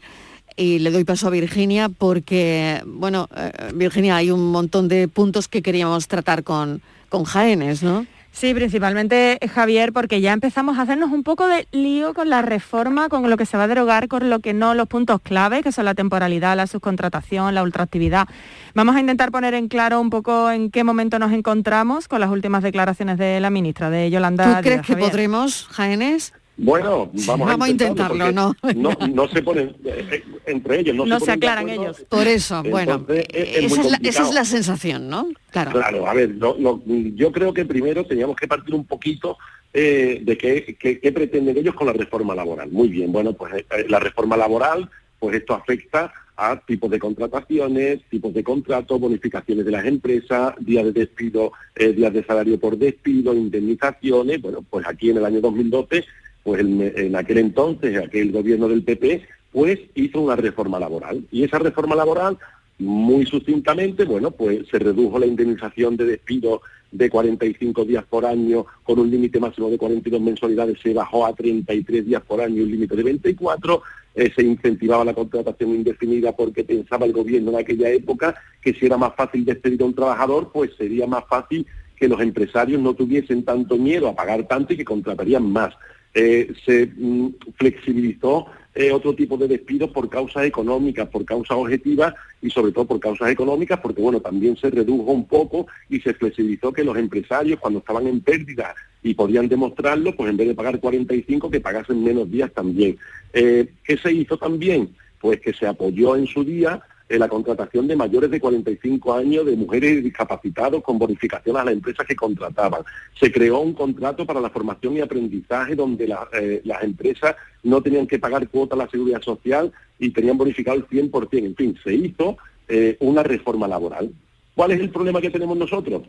[0.55, 5.47] y le doy paso a Virginia porque, bueno, eh, Virginia, hay un montón de puntos
[5.47, 8.05] que queríamos tratar con, con Jaénes, ¿no?
[8.33, 12.41] Sí, principalmente eh, Javier, porque ya empezamos a hacernos un poco de lío con la
[12.41, 15.61] reforma, con lo que se va a derogar, con lo que no, los puntos clave,
[15.61, 18.27] que son la temporalidad, la subcontratación, la ultraactividad.
[18.73, 22.31] Vamos a intentar poner en claro un poco en qué momento nos encontramos con las
[22.31, 24.57] últimas declaraciones de la ministra, de Yolanda.
[24.57, 26.33] ¿Tú crees que podremos, Jaénes?
[26.55, 28.55] Bueno, vamos, a, intentarlo, ¿no?
[28.75, 29.27] ¿no?
[29.27, 32.05] se ponen eh, eh, entre ellos, no, se, aclaran ellos.
[32.09, 35.29] Por eso, bueno, esa, es la, sensación, ¿no?
[35.49, 35.71] Claro.
[35.71, 39.37] Claro, a ver, yo creo que primero teníamos que partir un poquito
[39.73, 42.69] eh, de qué, qué, pretenden ellos con la reforma laboral.
[42.69, 44.87] Muy bien, bueno, pues la reforma laboral,
[45.17, 50.85] pues esto afecta a tipos de contrataciones, tipos de contratos, bonificaciones de las empresas, días
[50.85, 54.39] de despido, días de salario por despido, indemnizaciones.
[54.39, 56.05] Bueno, pues aquí en el año 2012
[56.43, 61.23] pues en, aquel entonces, aquel gobierno del PP, pues hizo una reforma laboral.
[61.31, 62.37] Y esa reforma laboral,
[62.79, 68.65] muy sucintamente, bueno, pues se redujo la indemnización de despido de 45 días por año
[68.83, 72.71] con un límite máximo de 42 mensualidades, se bajó a 33 días por año un
[72.71, 73.81] límite de 24,
[74.15, 78.85] eh, se incentivaba la contratación indefinida porque pensaba el gobierno en aquella época que si
[78.85, 81.65] era más fácil despedir a un trabajador, pues sería más fácil
[81.95, 85.73] que los empresarios no tuviesen tanto miedo a pagar tanto y que contratarían más.
[86.13, 92.13] Eh, se mm, flexibilizó eh, otro tipo de despidos por causas económicas, por causas objetivas
[92.41, 96.13] y sobre todo por causas económicas, porque bueno, también se redujo un poco y se
[96.13, 100.55] flexibilizó que los empresarios cuando estaban en pérdida y podían demostrarlo, pues en vez de
[100.55, 102.97] pagar 45, que pagasen menos días también.
[103.33, 104.95] Eh, ¿Qué se hizo también?
[105.19, 109.55] Pues que se apoyó en su día la contratación de mayores de 45 años de
[109.55, 112.83] mujeres discapacitados con bonificación a las empresas que contrataban.
[113.19, 118.07] Se creó un contrato para la formación y aprendizaje donde eh, las empresas no tenían
[118.07, 121.45] que pagar cuota a la seguridad social y tenían bonificado el 100%.
[121.45, 122.37] En fin, se hizo
[122.67, 124.11] eh, una reforma laboral.
[124.55, 126.03] ¿Cuál es el problema que tenemos nosotros?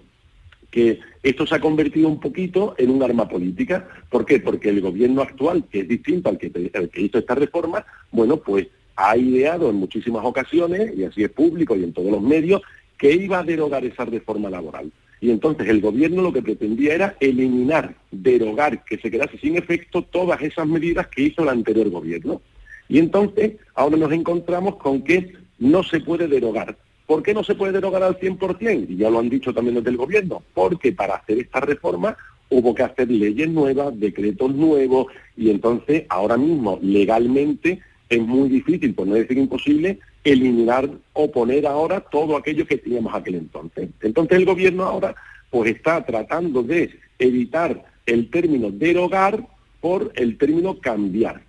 [0.74, 3.86] que esto se ha convertido un poquito en un arma política.
[4.10, 4.40] ¿Por qué?
[4.40, 8.38] Porque el gobierno actual, que es distinto al que, al que hizo esta reforma, bueno,
[8.38, 8.66] pues
[8.96, 12.62] ha ideado en muchísimas ocasiones, y así es público y en todos los medios,
[12.98, 14.90] que iba a derogar esa reforma laboral.
[15.20, 20.02] Y entonces el gobierno lo que pretendía era eliminar, derogar, que se quedase sin efecto
[20.02, 22.42] todas esas medidas que hizo el anterior gobierno.
[22.88, 26.76] Y entonces ahora nos encontramos con que no se puede derogar.
[27.06, 28.86] ¿Por qué no se puede derogar al 100%?
[28.88, 30.42] Y ya lo han dicho también desde el gobierno.
[30.52, 32.16] Porque para hacer esta reforma
[32.50, 37.80] hubo que hacer leyes nuevas, decretos nuevos, y entonces ahora mismo legalmente
[38.16, 43.14] es muy difícil, por no decir imposible, eliminar o poner ahora todo aquello que teníamos
[43.14, 43.90] aquel entonces.
[44.00, 45.14] Entonces el gobierno ahora
[45.50, 49.46] pues está tratando de evitar el término derogar
[49.80, 51.42] por el término cambiar.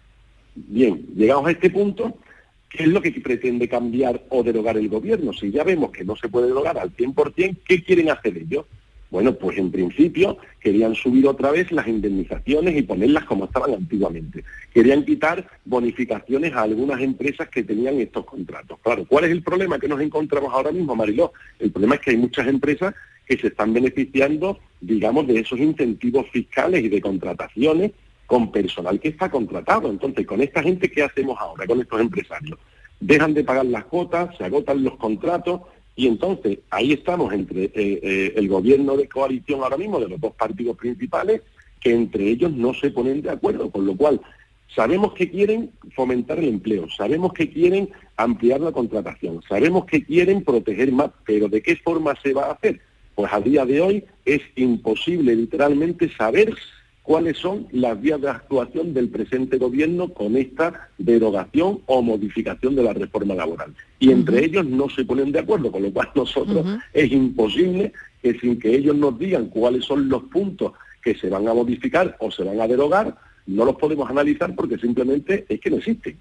[0.56, 2.18] Bien, llegamos a este punto,
[2.70, 5.34] ¿qué es lo que pretende cambiar o derogar el gobierno?
[5.34, 8.66] Si ya vemos que no se puede derogar al 100%, ¿qué quieren hacer ellos?
[9.16, 14.44] Bueno, pues en principio querían subir otra vez las indemnizaciones y ponerlas como estaban antiguamente.
[14.74, 18.78] Querían quitar bonificaciones a algunas empresas que tenían estos contratos.
[18.84, 21.32] Claro, ¿cuál es el problema que nos encontramos ahora mismo, Mariló?
[21.60, 22.94] El problema es que hay muchas empresas
[23.26, 27.92] que se están beneficiando, digamos, de esos incentivos fiscales y de contrataciones
[28.26, 29.90] con personal que está contratado.
[29.90, 32.60] Entonces, con esta gente, ¿qué hacemos ahora con estos empresarios?
[33.00, 35.62] Dejan de pagar las cuotas, se agotan los contratos
[35.96, 40.20] y entonces ahí estamos entre eh, eh, el gobierno de coalición ahora mismo de los
[40.20, 41.42] dos partidos principales,
[41.80, 44.20] que entre ellos no se ponen de acuerdo, con lo cual
[44.76, 50.44] sabemos que quieren fomentar el empleo, sabemos que quieren ampliar la contratación, sabemos que quieren
[50.44, 52.82] proteger más, pero ¿de qué forma se va a hacer?
[53.14, 56.54] Pues a día de hoy es imposible literalmente saber
[57.06, 62.84] cuáles son las vías de actuación del presente gobierno con esta derogación o modificación de
[62.84, 63.74] la reforma laboral.
[64.00, 67.94] Y entre ellos no se ponen de acuerdo, con lo cual nosotros es imposible
[68.24, 72.18] que sin que ellos nos digan cuáles son los puntos que se van a modificar
[72.20, 76.18] o se van a derogar, no los podemos analizar porque simplemente es que no existen.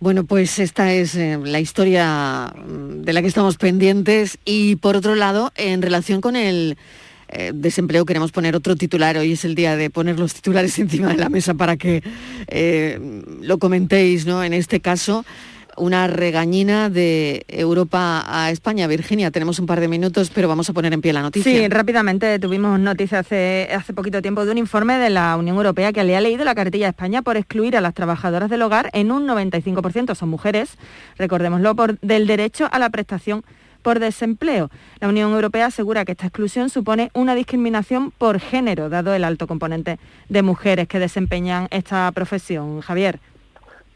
[0.00, 4.96] Bueno, pues esta es eh, la historia mm, de la que estamos pendientes y por
[4.96, 6.76] otro lado, en relación con el
[7.28, 9.16] eh, desempleo queremos poner otro titular.
[9.18, 12.02] Hoy es el día de poner los titulares encima de la mesa para que
[12.48, 14.44] eh, lo comentéis, ¿no?
[14.44, 15.24] En este caso,
[15.76, 18.86] una regañina de Europa a España.
[18.86, 21.52] Virginia, tenemos un par de minutos, pero vamos a poner en pie la noticia.
[21.52, 25.92] Sí, rápidamente tuvimos noticia hace, hace poquito tiempo de un informe de la Unión Europea
[25.92, 28.90] que le ha leído la cartilla a España por excluir a las trabajadoras del hogar
[28.92, 30.70] en un 95%, son mujeres,
[31.18, 33.44] recordémoslo, por, del derecho a la prestación
[33.86, 34.68] por desempleo.
[34.98, 39.46] La Unión Europea asegura que esta exclusión supone una discriminación por género, dado el alto
[39.46, 42.80] componente de mujeres que desempeñan esta profesión.
[42.80, 43.20] Javier.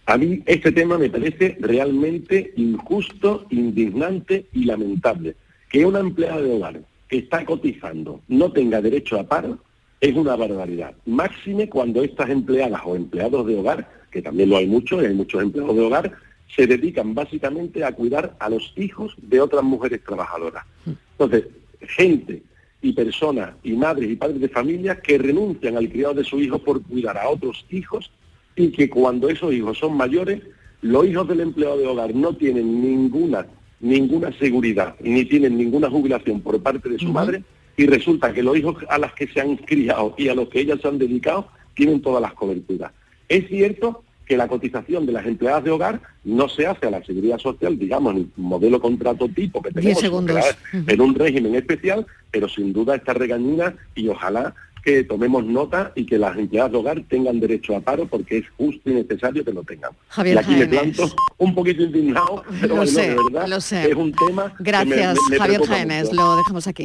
[0.07, 5.35] A mí este tema me parece realmente injusto, indignante y lamentable.
[5.69, 9.59] Que una empleada de hogar que está cotizando no tenga derecho a paro
[10.01, 10.95] es una barbaridad.
[11.05, 15.43] Máxime cuando estas empleadas o empleados de hogar, que también lo hay muchos, hay muchos
[15.43, 16.13] empleados de hogar,
[16.55, 20.65] se dedican básicamente a cuidar a los hijos de otras mujeres trabajadoras.
[21.13, 21.47] Entonces,
[21.81, 22.43] gente
[22.83, 26.59] y personas y madres y padres de familia que renuncian al criado de su hijo
[26.59, 28.11] por cuidar a otros hijos
[28.57, 30.43] y que cuando esos hijos son mayores,
[30.83, 33.47] los hijos del empleado de hogar no tienen ninguna
[33.81, 37.43] ninguna seguridad ni tienen ninguna jubilación por parte de su madre
[37.77, 40.61] y resulta que los hijos a las que se han criado y a los que
[40.61, 42.93] ellas se han dedicado tienen todas las coberturas.
[43.29, 47.03] Es cierto que la cotización de las empleadas de hogar no se hace a la
[47.05, 52.73] seguridad social, digamos, en modelo contrato tipo que tenemos en un régimen especial, pero sin
[52.73, 54.55] duda esta regañina y ojalá
[54.85, 58.45] que tomemos nota y que las empleadas de hogar tengan derecho a paro porque es
[58.57, 59.91] justo y necesario que lo tengan.
[60.09, 63.61] Javier y aquí me planto un poquito indignado, pero lo bueno, sé, de verdad lo
[63.61, 63.91] sé.
[63.91, 66.05] es un tema Gracias, que me, me Javier preocupa Jaénes.
[66.05, 66.15] mucho.
[66.17, 66.85] Lo dejamos aquí.